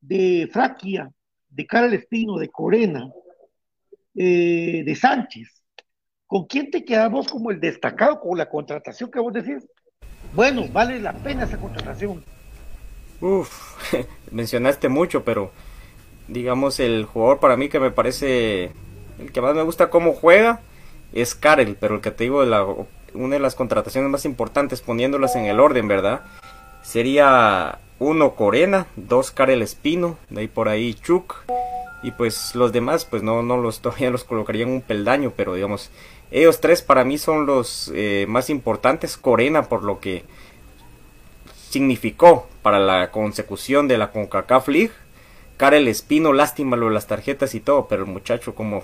[0.01, 1.11] de Fraquia,
[1.49, 3.11] de Carl Espino, de Corena,
[4.15, 5.63] eh, de Sánchez,
[6.27, 9.67] ¿con quién te quedamos como el destacado con la contratación que vos decís?
[10.35, 12.25] Bueno, vale la pena esa contratación.
[13.21, 13.93] Uf,
[14.31, 15.51] mencionaste mucho, pero
[16.29, 18.73] digamos el jugador para mí que me parece
[19.19, 20.61] el que más me gusta cómo juega
[21.13, 22.67] es Karel, pero el que te digo la,
[23.15, 26.23] una de las contrataciones más importantes poniéndolas en el orden, ¿verdad?
[26.83, 31.45] Sería uno Corena, dos Karel Espino, de ahí por ahí Chuk
[32.03, 35.55] y pues los demás pues no no los todavía los colocaría en un peldaño, pero
[35.55, 35.91] digamos
[36.31, 39.17] ellos tres para mí son los eh, más importantes.
[39.17, 40.25] Corena por lo que
[41.71, 44.93] significó para la consecución de la CONCACAF League.
[45.57, 48.83] Karel Espino, lástima lo de las tarjetas y todo, pero el muchacho como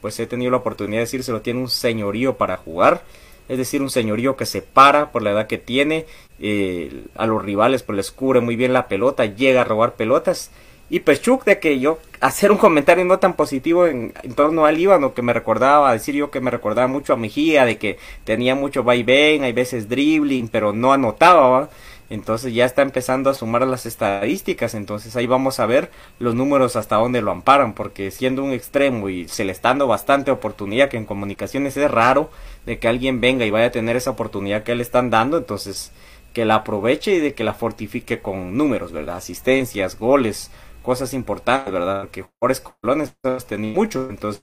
[0.00, 3.02] pues he tenido la oportunidad de decírselo, tiene un señorío para jugar.
[3.48, 6.04] Es decir, un señorío que se para por la edad que tiene,
[6.38, 10.50] eh, a los rivales pues les cubre muy bien la pelota, llega a robar pelotas
[10.90, 14.76] y pues Chuck, de que yo hacer un comentario no tan positivo en, torno al
[14.76, 18.54] Líbano, que me recordaba, decir yo que me recordaba mucho a Mejía, de que tenía
[18.54, 21.68] mucho vaivén, hay veces dribbling, pero no anotaba,
[22.10, 26.76] entonces ya está empezando a sumar las estadísticas, entonces ahí vamos a ver los números
[26.76, 30.88] hasta dónde lo amparan, porque siendo un extremo y se le está dando bastante oportunidad,
[30.88, 32.30] que en comunicaciones es raro
[32.66, 35.92] de que alguien venga y vaya a tener esa oportunidad que le están dando, entonces
[36.32, 39.16] que la aproveche y de que la fortifique con números, ¿verdad?
[39.16, 40.50] Asistencias, goles,
[40.82, 42.08] cosas importantes, ¿verdad?
[42.10, 43.14] Que jugadores colones
[43.46, 44.42] tenido mucho, entonces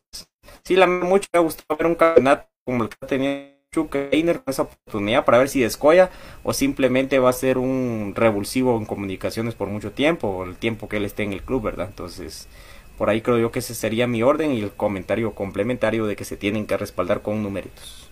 [0.64, 4.52] sí, la mucho me ha ver un campeonato como el que tenía Chuck Einer con
[4.52, 6.10] esa oportunidad para ver si descoya
[6.44, 10.88] o simplemente va a ser un revulsivo en comunicaciones por mucho tiempo, o el tiempo
[10.88, 11.88] que él esté en el club, ¿verdad?
[11.90, 12.48] Entonces,
[12.98, 16.24] por ahí creo yo que ese sería mi orden y el comentario complementario de que
[16.24, 18.10] se tienen que respaldar con numeritos.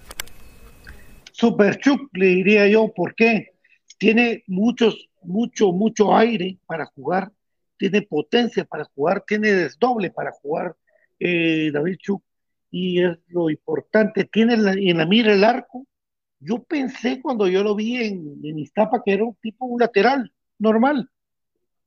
[1.32, 3.54] Super Chuck, le diría yo, ¿por qué?
[3.98, 7.32] Tiene muchos, mucho, mucho aire para jugar
[7.78, 10.74] tiene potencia para jugar, tiene desdoble para jugar
[11.20, 12.24] eh, David Chuk,
[12.76, 15.86] y es lo importante, tiene en la mira el arco.
[16.40, 20.34] Yo pensé cuando yo lo vi en, en Iztapa que era un tipo un lateral
[20.58, 21.08] normal.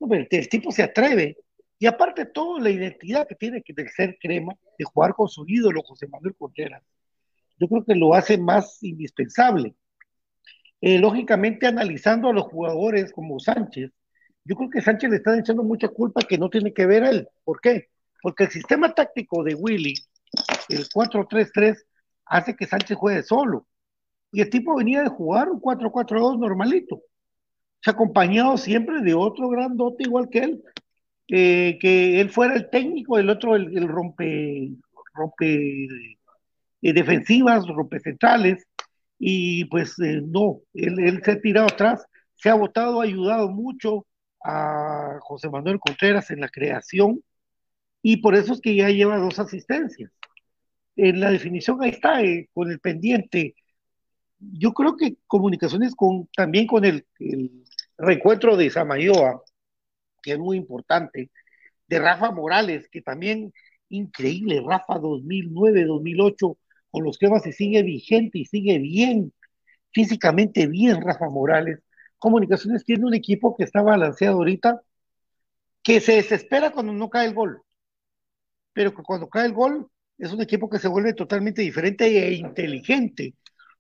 [0.09, 1.39] el, tipo se atreve.
[1.81, 5.83] Y aparte todo, la identidad que tiene que ser crema, de jugar con su ídolo
[5.83, 6.85] José Manuel Contreras,
[7.59, 9.75] yo creo que lo hace más indispensable.
[10.81, 13.91] Eh, lógicamente, analizando a los jugadores como Sánchez,
[14.45, 17.11] yo creo que Sánchez le está echando mucha culpa que no tiene que ver a
[17.11, 17.29] él.
[17.43, 17.89] ¿Por qué?
[18.23, 19.95] Porque el sistema táctico de Willy,
[20.69, 21.77] el 4-3-3,
[22.27, 23.67] hace que Sánchez juegue solo.
[24.33, 27.01] Y el tipo venía de jugar un 4-4-2 normalito.
[27.81, 30.63] Se acompañado siempre de otro grandote igual que él.
[31.29, 34.71] Eh, que él fuera el técnico, el otro el, rompe,
[35.15, 35.87] rompe
[36.83, 38.67] eh, defensivas, rompe centrales.
[39.19, 42.05] Y pues eh, no, él, él se ha tirado atrás,
[42.35, 44.07] se ha votado, ha ayudado mucho
[44.45, 47.21] a José Manuel Contreras en la creación
[48.03, 50.13] y por eso es que ya lleva dos asistencias.
[50.97, 53.55] En la definición ahí está, eh, con el pendiente.
[54.39, 57.65] Yo creo que comunicaciones con, también con el, el
[57.99, 59.43] reencuentro de Samayoa,
[60.23, 61.31] que es muy importante,
[61.89, 63.53] de Rafa Morales, que también
[63.89, 66.59] increíble, Rafa 2009, 2008,
[66.91, 69.33] con los temas se sigue vigente y sigue bien,
[69.93, 71.81] físicamente bien Rafa Morales.
[72.19, 74.83] Comunicaciones tiene un equipo que está balanceado ahorita,
[75.83, 77.63] que se desespera cuando no cae el gol,
[78.73, 79.89] pero que cuando cae el gol
[80.19, 83.35] es un equipo que se vuelve totalmente diferente e inteligente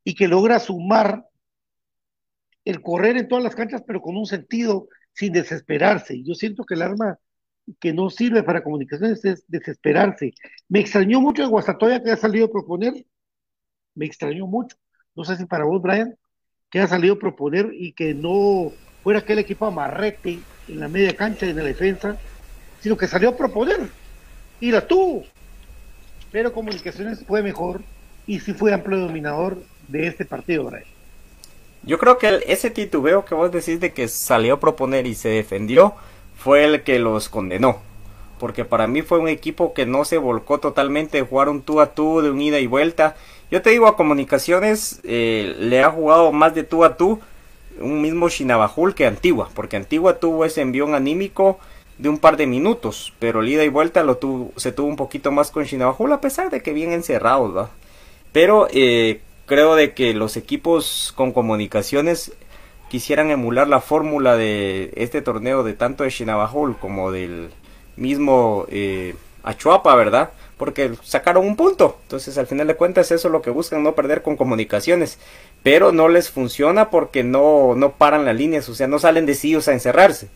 [0.04, 1.26] y que logra sumar
[2.64, 6.22] el correr en todas las canchas, pero con un sentido sin desesperarse.
[6.22, 7.18] Yo siento que el arma
[7.80, 10.34] que no sirve para comunicaciones es desesperarse.
[10.68, 13.06] Me extrañó mucho el Guastatoya que ha salido a proponer,
[13.94, 14.76] me extrañó mucho.
[15.14, 16.16] No sé si para vos, Brian,
[16.70, 18.72] que ha salido a proponer y que no
[19.02, 22.18] fuera aquel equipo amarrete en la media cancha y en la defensa,
[22.80, 23.88] sino que salió a proponer
[24.60, 25.24] y la tuvo.
[26.32, 27.80] Pero Comunicaciones fue mejor
[28.26, 29.58] y sí fue amplio dominador
[29.88, 30.70] de este partido,
[31.84, 35.28] Yo creo que ese titubeo que vos decís de que salió a proponer y se
[35.28, 35.94] defendió
[36.36, 37.80] fue el que los condenó.
[38.38, 42.20] Porque para mí fue un equipo que no se volcó totalmente, jugaron tú a tú,
[42.20, 43.16] de un ida y vuelta
[43.50, 47.20] yo te digo, a Comunicaciones eh, le ha jugado más de tú a tú
[47.78, 51.60] un mismo Shinabajul que Antigua, porque Antigua tuvo ese envión anímico
[51.98, 54.96] de un par de minutos, pero el ida y vuelta lo tuvo, se tuvo un
[54.96, 57.68] poquito más con Shinabajul, a pesar de que bien encerrados.
[58.32, 62.32] Pero eh, creo de que los equipos con comunicaciones
[62.88, 67.50] quisieran emular la fórmula de este torneo de tanto de Shinabajul como del
[67.96, 70.30] mismo eh, Achuapa, ¿verdad?
[70.56, 71.98] porque sacaron un punto.
[72.02, 75.18] Entonces, al final de cuentas, eso es lo que buscan, no perder con comunicaciones.
[75.62, 79.34] Pero no les funciona porque no, no paran las líneas, o sea, no salen de
[79.34, 80.28] sí a encerrarse.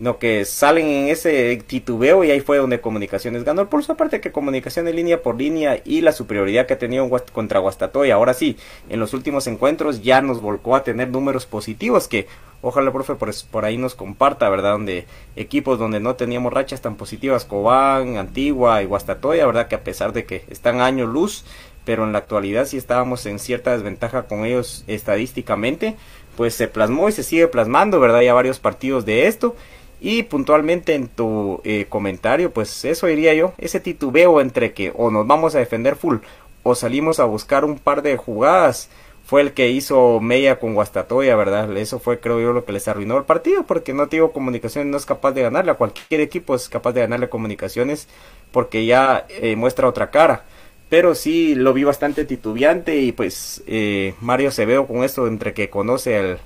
[0.00, 3.68] No que salen en ese titubeo y ahí fue donde Comunicaciones ganó.
[3.68, 7.60] Por su parte que Comunicaciones línea por línea y la superioridad que ha tenido contra
[7.60, 8.56] Guastatoya, ahora sí,
[8.88, 12.26] en los últimos encuentros ya nos volcó a tener números positivos que
[12.62, 14.72] ojalá profe por, por ahí nos comparta, ¿verdad?
[14.72, 19.68] Donde equipos donde no teníamos rachas tan positivas, Cobán, Antigua y Guastatoya, ¿verdad?
[19.68, 21.44] Que a pesar de que están años luz,
[21.84, 25.96] pero en la actualidad sí estábamos en cierta desventaja con ellos estadísticamente,
[26.38, 28.22] pues se plasmó y se sigue plasmando, ¿verdad?
[28.22, 29.54] Ya varios partidos de esto
[30.00, 35.10] y puntualmente en tu eh, comentario, pues eso diría yo, ese titubeo entre que o
[35.10, 36.18] nos vamos a defender full
[36.62, 38.90] o salimos a buscar un par de jugadas
[39.24, 41.76] fue el que hizo Meya con Guastatoya, ¿verdad?
[41.76, 44.96] Eso fue creo yo lo que les arruinó el partido porque no digo comunicaciones no
[44.96, 48.08] es capaz de ganarle, a cualquier equipo es capaz de ganarle comunicaciones
[48.50, 50.44] porque ya eh, muestra otra cara.
[50.88, 55.54] Pero sí lo vi bastante titubeante y pues eh, Mario se veo con esto entre
[55.54, 56.38] que conoce el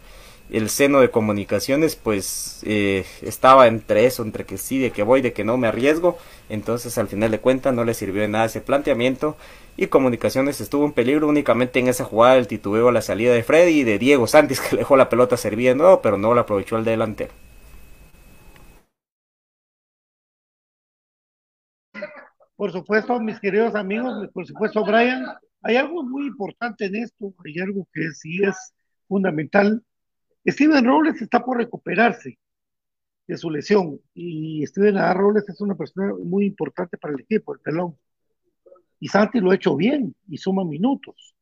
[0.54, 5.20] el seno de comunicaciones pues eh, estaba entre eso, entre que sí, de que voy,
[5.20, 6.16] de que no me arriesgo.
[6.48, 9.36] Entonces al final de cuentas no le sirvió de nada ese planteamiento
[9.76, 13.42] y comunicaciones estuvo en peligro únicamente en esa jugada del titubeo a la salida de
[13.42, 16.42] Freddy y de Diego Santis que dejó la pelota servida de nuevo pero no la
[16.42, 17.32] aprovechó el delantero.
[22.56, 25.26] Por supuesto, mis queridos amigos, por supuesto, Brian,
[25.62, 28.72] hay algo muy importante en esto, hay algo que sí es
[29.08, 29.82] fundamental
[30.46, 32.38] Steven Robles está por recuperarse
[33.26, 35.14] de su lesión y Steven A.
[35.14, 37.96] Robles es una persona muy importante para el equipo, el pelón.
[39.00, 41.34] Y Santi lo ha hecho bien y suma minutos.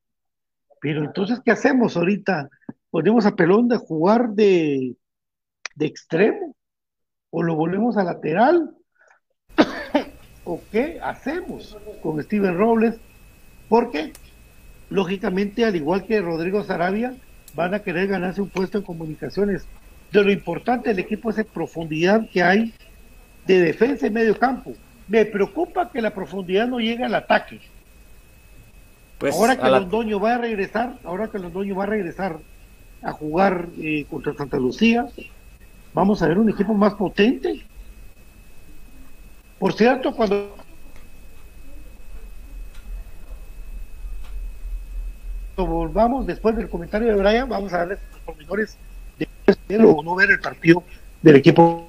[0.81, 2.51] Pero entonces, ¿qué hacemos ahorita?
[2.91, 4.97] ¿Ponemos a Pelón de jugar de,
[5.77, 6.57] de extremo?
[7.31, 8.75] ¿O lo volvemos a lateral?
[10.45, 12.97] ¿O qué hacemos con Steven Robles?
[13.69, 14.13] Porque,
[14.91, 17.15] lógicamente, al igual que Rodrigo Sarabia,
[17.55, 19.67] van a querer ganarse un puesto en comunicaciones.
[20.11, 22.75] De lo importante del equipo es la profundidad que hay
[23.47, 24.75] de defensa y medio campo.
[25.09, 27.61] Me preocupa que la profundidad no llegue al ataque.
[29.19, 32.39] Pues ahora que Londoño va a regresar, ahora que Londoño va a regresar
[33.03, 35.07] a jugar eh, contra Santa Lucía,
[35.95, 37.63] vamos a ver un equipo más potente.
[39.59, 40.57] Por cierto, cuando
[45.67, 48.77] volvamos después del comentario de Brian, vamos a darles los pormenores
[49.19, 49.29] de
[49.69, 50.83] ver o no ver el partido
[51.23, 51.89] del equipo.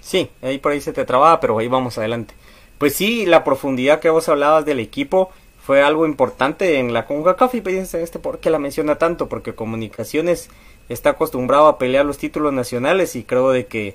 [0.00, 2.34] Sí, ahí por ahí se te trababa, pero ahí vamos adelante.
[2.78, 5.30] Pues sí, la profundidad que vos hablabas del equipo
[5.62, 9.54] fue algo importante en la CONCACAF y en este por qué la menciona tanto, porque
[9.54, 10.48] Comunicaciones
[10.88, 13.94] está acostumbrado a pelear los títulos nacionales y creo de que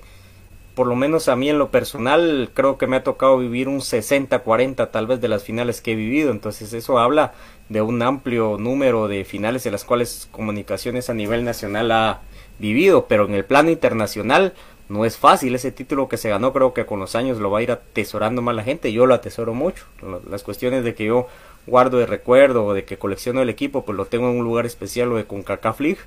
[0.76, 3.80] por lo menos a mí en lo personal creo que me ha tocado vivir un
[3.80, 7.32] 60-40 tal vez de las finales que he vivido, entonces eso habla
[7.70, 12.20] de un amplio número de finales en las cuales comunicaciones a nivel nacional ha
[12.58, 14.52] vivido, pero en el plano internacional
[14.90, 15.54] no es fácil.
[15.54, 18.42] Ese título que se ganó, creo que con los años lo va a ir atesorando
[18.42, 19.86] más la gente, yo lo atesoro mucho,
[20.30, 21.26] las cuestiones de que yo
[21.66, 24.66] guardo de recuerdo o de que colecciono el equipo, pues lo tengo en un lugar
[24.66, 26.00] especial o de CONCACAF League,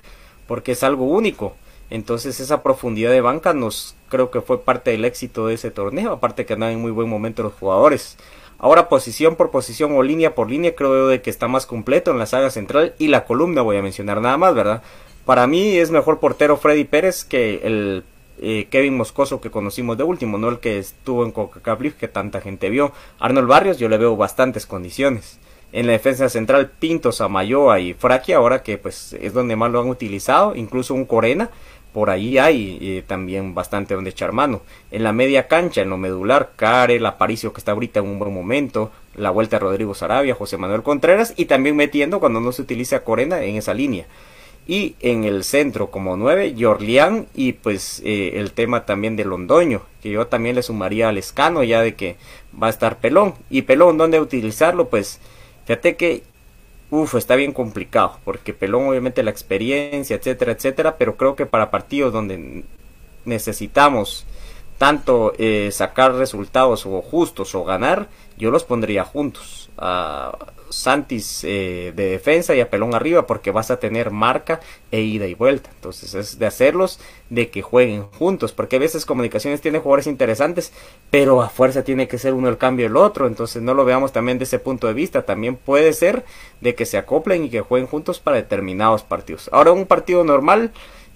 [0.45, 1.55] porque es algo único,
[1.89, 6.13] entonces esa profundidad de banca nos creo que fue parte del éxito de ese torneo,
[6.13, 8.17] aparte que andan en muy buen momento los jugadores.
[8.59, 12.19] Ahora posición por posición o línea por línea creo de que está más completo en
[12.19, 14.83] la saga central y la columna voy a mencionar nada más, ¿verdad?
[15.25, 18.03] Para mí es mejor portero Freddy Pérez que el
[18.41, 22.41] eh, Kevin Moscoso que conocimos de último, no el que estuvo en Coca-Cola que tanta
[22.41, 22.91] gente vio.
[23.19, 25.39] Arnold Barrios yo le veo bastantes condiciones.
[25.71, 29.79] En la defensa central Pinto, Samayoa y Fraquia ahora que pues es donde más lo
[29.79, 31.49] han utilizado, incluso un Corena
[31.93, 34.61] por ahí hay eh, también bastante donde echar mano.
[34.91, 38.33] En la media cancha, en lo medular, Care, Aparicio que está ahorita en un buen
[38.33, 42.61] momento, la vuelta a Rodrigo Sarabia, José Manuel Contreras y también metiendo cuando no se
[42.61, 44.05] utiliza Corena en esa línea.
[44.67, 49.81] Y en el centro como nueve, Jorlián y pues eh, el tema también de Londoño,
[50.03, 52.17] que yo también le sumaría al escano ya de que
[52.61, 53.33] va a estar Pelón.
[53.49, 54.89] Y Pelón, ¿dónde utilizarlo?
[54.89, 55.19] Pues
[55.65, 56.21] fíjate que
[56.91, 61.69] Uf, está bien complicado, porque Pelón obviamente la experiencia, etcétera, etcétera, pero creo que para
[61.69, 62.63] partidos donde
[63.25, 64.25] necesitamos
[64.79, 69.58] tanto eh, sacar resultados o justos o ganar, yo los pondría juntos.
[69.81, 70.37] A
[70.69, 74.59] Santis eh, de defensa y a Pelón arriba porque vas a tener marca
[74.91, 75.69] e ida y vuelta.
[75.73, 76.99] Entonces es de hacerlos,
[77.29, 80.71] de que jueguen juntos, porque a veces comunicaciones tiene jugadores interesantes,
[81.09, 83.27] pero a fuerza tiene que ser uno el cambio el otro.
[83.27, 85.23] Entonces no lo veamos también de ese punto de vista.
[85.23, 86.23] También puede ser
[86.61, 89.49] de que se acoplen y que jueguen juntos para determinados partidos.
[89.51, 90.71] Ahora un partido normal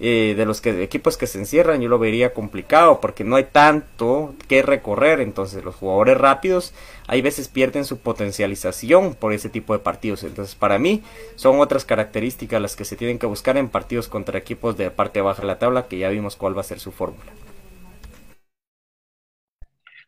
[0.06, 3.46] eh, de los que, equipos que se encierran yo lo vería complicado porque no hay
[3.46, 6.74] tanto que recorrer entonces los jugadores rápidos
[7.08, 11.04] hay veces pierden su potencialización por ese tipo de partidos entonces para mí
[11.36, 15.22] son otras características las que se tienen que buscar en partidos contra equipos de parte
[15.22, 17.32] baja de la tabla que ya vimos cuál va a ser su fórmula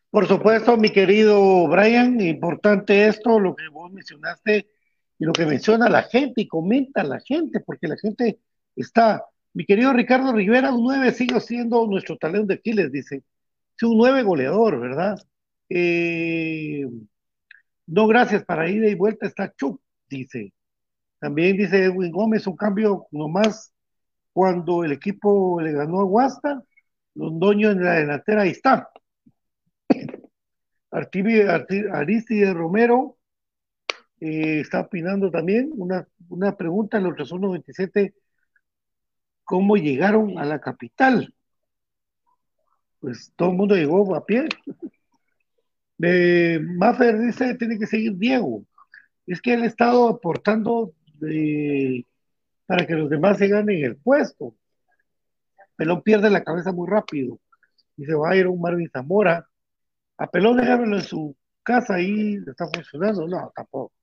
[0.10, 4.68] por supuesto, mi querido Brian, importante esto, lo que vos mencionaste
[5.18, 8.39] y lo que menciona la gente y comenta la gente, porque la gente
[8.76, 9.26] está.
[9.56, 13.24] Mi querido Ricardo Rivera, un 9 sigue siendo nuestro talento de Aquiles, dice.
[13.78, 15.18] Es un 9 goleador, ¿verdad?
[15.70, 16.86] Eh,
[17.88, 20.53] no, gracias, para ida y vuelta está Chuck, dice.
[21.20, 23.74] También dice Edwin Gómez, un cambio nomás
[24.34, 26.62] cuando el equipo le ganó a Guasta,
[27.14, 28.89] Londoño en la delantera, ahí está.
[30.91, 33.18] Aristide Romero
[34.20, 38.14] eh, está opinando también una, una pregunta en los 127
[39.46, 41.34] ¿cómo llegaron a la capital?
[43.00, 44.48] Pues todo el mundo llegó a pie.
[45.98, 48.66] Maffer dice tiene que seguir Diego.
[49.26, 50.93] Es que él ha estado aportando
[52.66, 54.56] para que los demás se ganen el puesto.
[55.76, 57.39] Pelón pierde la cabeza muy rápido.
[57.96, 59.48] Dice un Marvin Zamora,
[60.18, 63.28] a Pelón déjamelo en su casa ahí, está funcionando.
[63.28, 63.93] No, tampoco.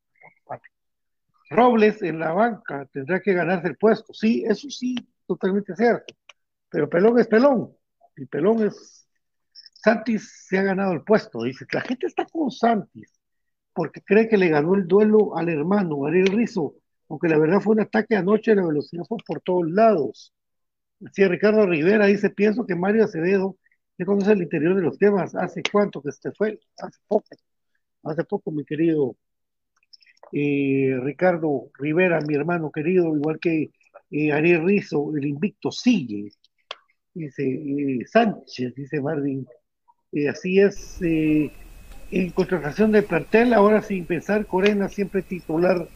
[1.51, 4.15] Robles en la banca tendrá que ganarse el puesto.
[4.15, 4.97] Sí, eso sí,
[5.35, 6.15] totalmente cierto.
[6.69, 7.73] Pero Pelón es Pelón.
[8.17, 9.09] Y Pelón es.
[9.75, 11.43] Santis se ha ganado el puesto.
[11.43, 13.19] Dice, la gente está con Santis
[13.75, 16.75] porque cree que le ganó el duelo al hermano, Ariel Rizo,
[17.09, 20.35] aunque la verdad fue un ataque anoche, la velocidad fue por todos lados.
[20.99, 23.57] Decía Ricardo Rivera, dice, pienso que Mario Acevedo
[23.97, 25.35] ¿Qué conoce el interior de los temas?
[25.35, 26.59] ¿Hace cuánto que este fue?
[26.79, 27.29] Hace poco.
[28.05, 29.17] Hace poco, mi querido
[30.33, 33.71] eh, Ricardo Rivera, mi hermano querido, igual que
[34.13, 36.31] eh, Ariel Rizo, el invicto sigue.
[37.15, 39.47] Dice eh, Sánchez, dice Marvin.
[40.31, 40.99] así es.
[41.01, 45.89] en contratación de plantel, ahora sin pensar, Corena siempre titular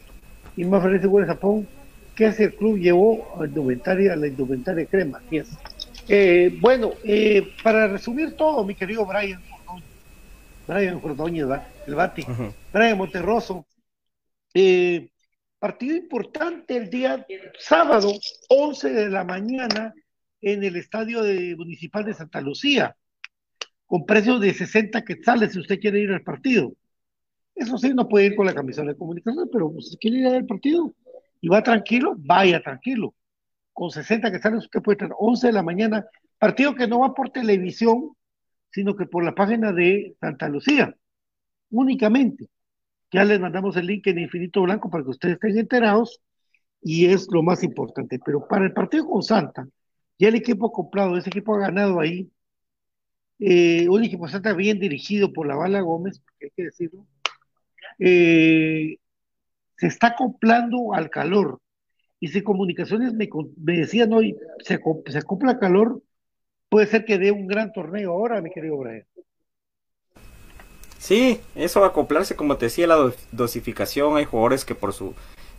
[0.55, 1.67] y más feliz de Japón.
[2.15, 2.79] ¿Qué hace el club?
[2.79, 5.19] Llevó a, indumentaria, a la indumentaria crema.
[5.19, 5.49] Así es.
[6.09, 9.41] Eh, bueno, eh, para resumir todo, mi querido Brian
[10.67, 11.45] Brian Jordóñez,
[11.85, 12.25] el Bati,
[12.73, 13.65] Brian Monterroso,
[14.53, 15.09] eh,
[15.67, 17.25] partido importante el día
[17.59, 18.13] sábado,
[18.47, 19.93] 11 de la mañana,
[20.39, 22.95] en el estadio de, municipal de Santa Lucía,
[23.85, 26.71] con precios de 60 quetzales si usted quiere ir al partido.
[27.53, 30.45] Eso sí, no puede ir con la camisola de comunicación, pero si quiere ir al
[30.45, 30.93] partido
[31.41, 33.13] y va tranquilo, vaya tranquilo
[33.73, 36.05] con 60 que salen, usted puede estar 11 de la mañana,
[36.39, 38.13] partido que no va por televisión,
[38.71, 40.95] sino que por la página de Santa Lucía,
[41.71, 42.47] únicamente.
[43.11, 46.21] Ya les mandamos el link en Infinito Blanco para que ustedes estén enterados
[46.81, 48.19] y es lo más importante.
[48.23, 49.67] Pero para el partido con Santa,
[50.19, 52.29] ya el equipo comprado, ese equipo ha ganado ahí,
[53.39, 57.07] eh, un equipo Santa bien dirigido por la Bala Gómez, hay que decirlo,
[57.99, 58.97] eh,
[59.77, 61.59] se está acoplando al calor
[62.19, 65.21] y si comunicaciones me, decían hoy, se, se
[65.59, 66.01] calor,
[66.69, 69.05] puede ser que dé un gran torneo ahora, mi querido Brian.
[70.99, 74.17] Sí, eso va a acoplarse, como te decía, la dosificación.
[74.17, 75.13] Hay jugadores que por su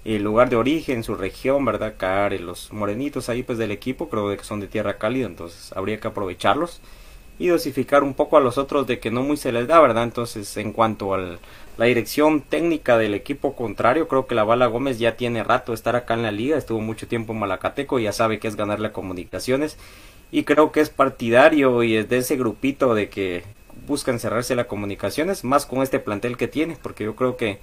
[0.05, 1.95] eh, lugar de origen, su región, ¿verdad?
[1.97, 6.01] Caer los morenitos ahí pues del equipo, creo que son de tierra cálida, entonces habría
[6.01, 6.81] que aprovecharlos
[7.39, 10.05] y dosificar un poco a los otros de que no muy se les da, ¿verdad?
[10.05, 11.39] Entonces, en cuanto al,
[11.77, 15.77] la dirección técnica del equipo contrario, creo que la Bala Gómez ya tiene rato de
[15.77, 18.89] estar acá en la liga, estuvo mucho tiempo en Malacateco, ya sabe que es ganarle
[18.89, 19.79] a comunicaciones
[20.33, 23.45] y creo que es partidario y es de ese grupito de que
[23.89, 27.59] buscan cerrarse la comunicaciones, más con este plantel que tiene, porque yo creo que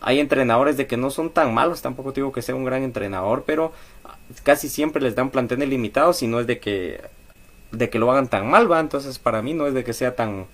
[0.00, 3.44] hay entrenadores de que no son tan malos, tampoco digo que sea un gran entrenador,
[3.46, 3.72] pero
[4.42, 7.00] casi siempre les dan planteles limitados y no es de que
[7.72, 10.16] de que lo hagan tan mal, va, entonces para mí no es de que sea
[10.16, 10.46] tan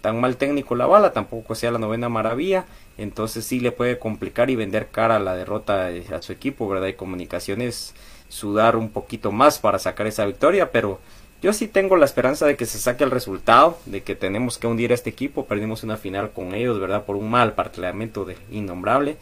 [0.00, 2.66] tan mal técnico la bala, tampoco sea la novena maravilla,
[2.98, 6.88] entonces sí le puede complicar y vender cara la derrota a su equipo, ¿verdad?
[6.88, 7.94] Y comunicaciones
[8.28, 11.00] sudar un poquito más para sacar esa victoria, pero
[11.40, 14.66] yo sí tengo la esperanza de que se saque el resultado, de que tenemos que
[14.66, 17.04] hundir a este equipo, perdimos una final con ellos, ¿verdad?
[17.04, 19.16] Por un mal parlamento de innombrable.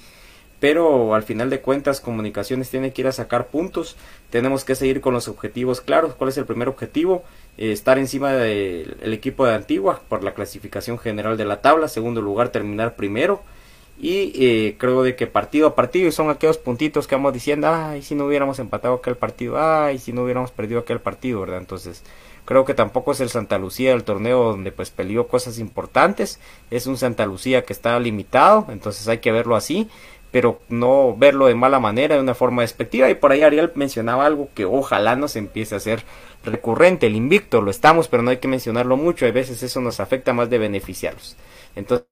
[0.58, 3.94] Pero al final de cuentas comunicaciones tiene que ir a sacar puntos.
[4.30, 6.14] Tenemos que seguir con los objetivos claros.
[6.14, 7.24] Cuál es el primer objetivo
[7.58, 11.88] eh, estar encima del equipo de Antigua por la clasificación general de la tabla.
[11.88, 13.42] Segundo lugar terminar primero
[13.98, 18.02] y eh, creo de que partido a partido son aquellos puntitos que vamos diciendo ay
[18.02, 22.02] si no hubiéramos empatado aquel partido ay si no hubiéramos perdido aquel partido verdad entonces
[22.44, 26.40] creo que tampoco es el Santa Lucía del torneo donde pues peleó cosas importantes
[26.70, 29.88] es un Santa Lucía que está limitado entonces hay que verlo así
[30.36, 33.08] pero no verlo de mala manera, de una forma despectiva.
[33.08, 36.04] Y por ahí Ariel mencionaba algo que ojalá no se empiece a hacer
[36.44, 39.98] recurrente, el invicto, lo estamos, pero no hay que mencionarlo mucho, a veces eso nos
[39.98, 41.36] afecta más de beneficiarlos.
[41.74, 42.06] Entonces,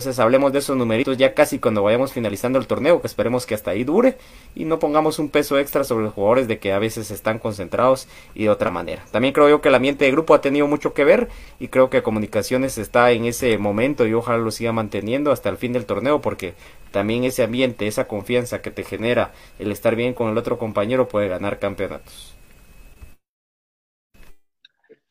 [0.00, 3.56] entonces hablemos de esos numeritos ya casi cuando vayamos finalizando el torneo, que esperemos que
[3.56, 4.16] hasta ahí dure
[4.54, 8.06] y no pongamos un peso extra sobre los jugadores de que a veces están concentrados
[8.32, 9.04] y de otra manera.
[9.10, 11.26] También creo yo que el ambiente de grupo ha tenido mucho que ver
[11.58, 15.56] y creo que Comunicaciones está en ese momento y ojalá lo siga manteniendo hasta el
[15.56, 16.54] fin del torneo porque
[16.92, 21.08] también ese ambiente, esa confianza que te genera el estar bien con el otro compañero
[21.08, 22.36] puede ganar campeonatos.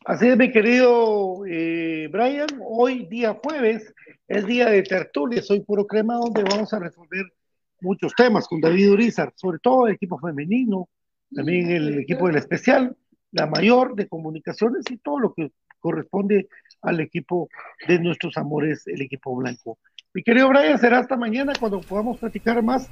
[0.05, 3.93] Así es, mi querido eh, Brian, hoy día jueves
[4.27, 7.25] es día de tertulia, soy puro crema, donde vamos a resolver
[7.81, 10.89] muchos temas con David Urizar, sobre todo el equipo femenino,
[11.33, 12.95] también el equipo del especial,
[13.31, 16.47] la mayor de comunicaciones y todo lo que corresponde
[16.81, 17.49] al equipo
[17.87, 19.77] de nuestros amores, el equipo blanco.
[20.13, 22.89] Mi querido Brian, será hasta mañana cuando podamos platicar más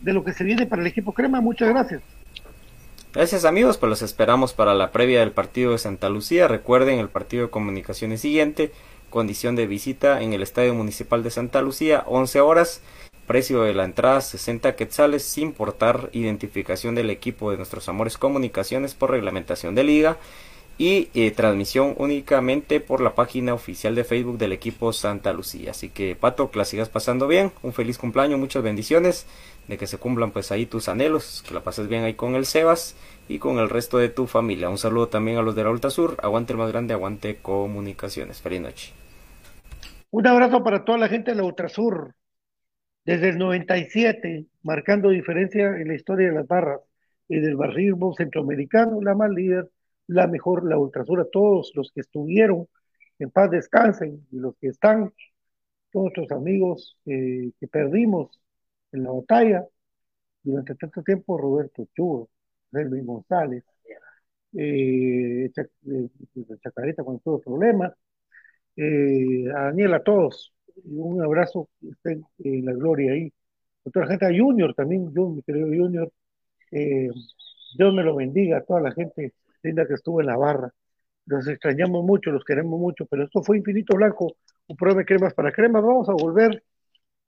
[0.00, 1.40] de lo que se viene para el equipo crema.
[1.40, 2.02] Muchas gracias.
[3.12, 6.48] Gracias amigos, pues los esperamos para la previa del partido de Santa Lucía.
[6.48, 8.72] Recuerden el partido de comunicaciones siguiente,
[9.16, 12.82] condición de visita en el Estadio Municipal de Santa Lucía, 11 horas,
[13.26, 18.94] precio de la entrada 60 quetzales sin portar identificación del equipo de nuestros amores comunicaciones
[18.94, 20.18] por reglamentación de liga
[20.76, 25.70] y eh, transmisión únicamente por la página oficial de Facebook del equipo Santa Lucía.
[25.70, 29.24] Así que Pato, que la sigas pasando bien, un feliz cumpleaños, muchas bendiciones,
[29.66, 32.44] de que se cumplan pues ahí tus anhelos, que la pases bien ahí con el
[32.44, 32.96] Sebas
[33.30, 34.68] y con el resto de tu familia.
[34.68, 38.42] Un saludo también a los de la Ultra Sur, aguante el más grande, aguante comunicaciones.
[38.42, 39.05] Feliz noche.
[40.16, 42.14] Un abrazo para toda la gente de la Ultrasur,
[43.04, 46.80] desde el 97, marcando diferencia en la historia de las barras
[47.28, 49.70] y del barrismo centroamericano, la más líder,
[50.06, 52.66] la mejor, la Ultrasur, a todos los que estuvieron,
[53.18, 55.12] en paz descansen, y los que están,
[55.92, 58.40] todos nuestros amigos eh, que perdimos
[58.92, 59.66] en la batalla
[60.42, 62.30] durante tanto tiempo, Roberto Chugo,
[62.70, 63.64] Luis González,
[64.54, 66.08] eh, Chac eh,
[66.62, 67.92] Chacareta cuando tuvo problemas,
[68.76, 70.52] eh, a Daniel, a todos,
[70.84, 73.32] un abrazo, estén en la gloria ahí.
[73.86, 76.12] A toda la gente, a Junior también, yo, mi querido Junior,
[76.72, 77.08] eh,
[77.76, 80.72] Dios me lo bendiga, a toda la gente linda que estuvo en la barra.
[81.26, 84.36] Los extrañamos mucho, los queremos mucho, pero esto fue Infinito Blanco,
[84.68, 85.82] un programa de cremas para cremas.
[85.82, 86.62] Vamos a volver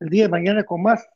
[0.01, 1.07] el día de mañana con más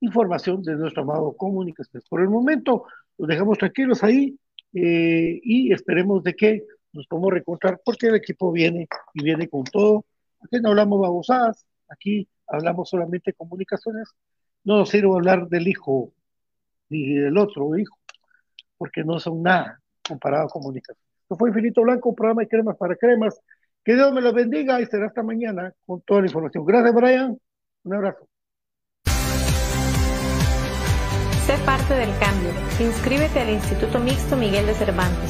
[0.00, 2.08] información de nuestro amado Comunicaciones.
[2.08, 2.84] Por el momento,
[3.18, 4.38] los dejamos tranquilos ahí
[4.72, 9.64] eh, y esperemos de que nos podamos reencontrar porque el equipo viene y viene con
[9.64, 10.04] todo.
[10.42, 14.08] Aquí no hablamos babosadas, aquí hablamos solamente comunicaciones.
[14.64, 16.12] No nos sirve hablar del hijo
[16.88, 17.96] ni del otro hijo,
[18.76, 21.02] porque no son nada comparado a comunicaciones.
[21.22, 23.40] Esto fue Infinito Blanco, programa de cremas para cremas.
[23.84, 26.66] Que Dios me los bendiga y será hasta mañana con toda la información.
[26.66, 27.38] Gracias, Brian.
[27.84, 28.28] Un abrazo.
[31.46, 32.50] Sé parte del cambio.
[32.80, 35.29] Inscríbete al Instituto Mixto Miguel de Cervantes.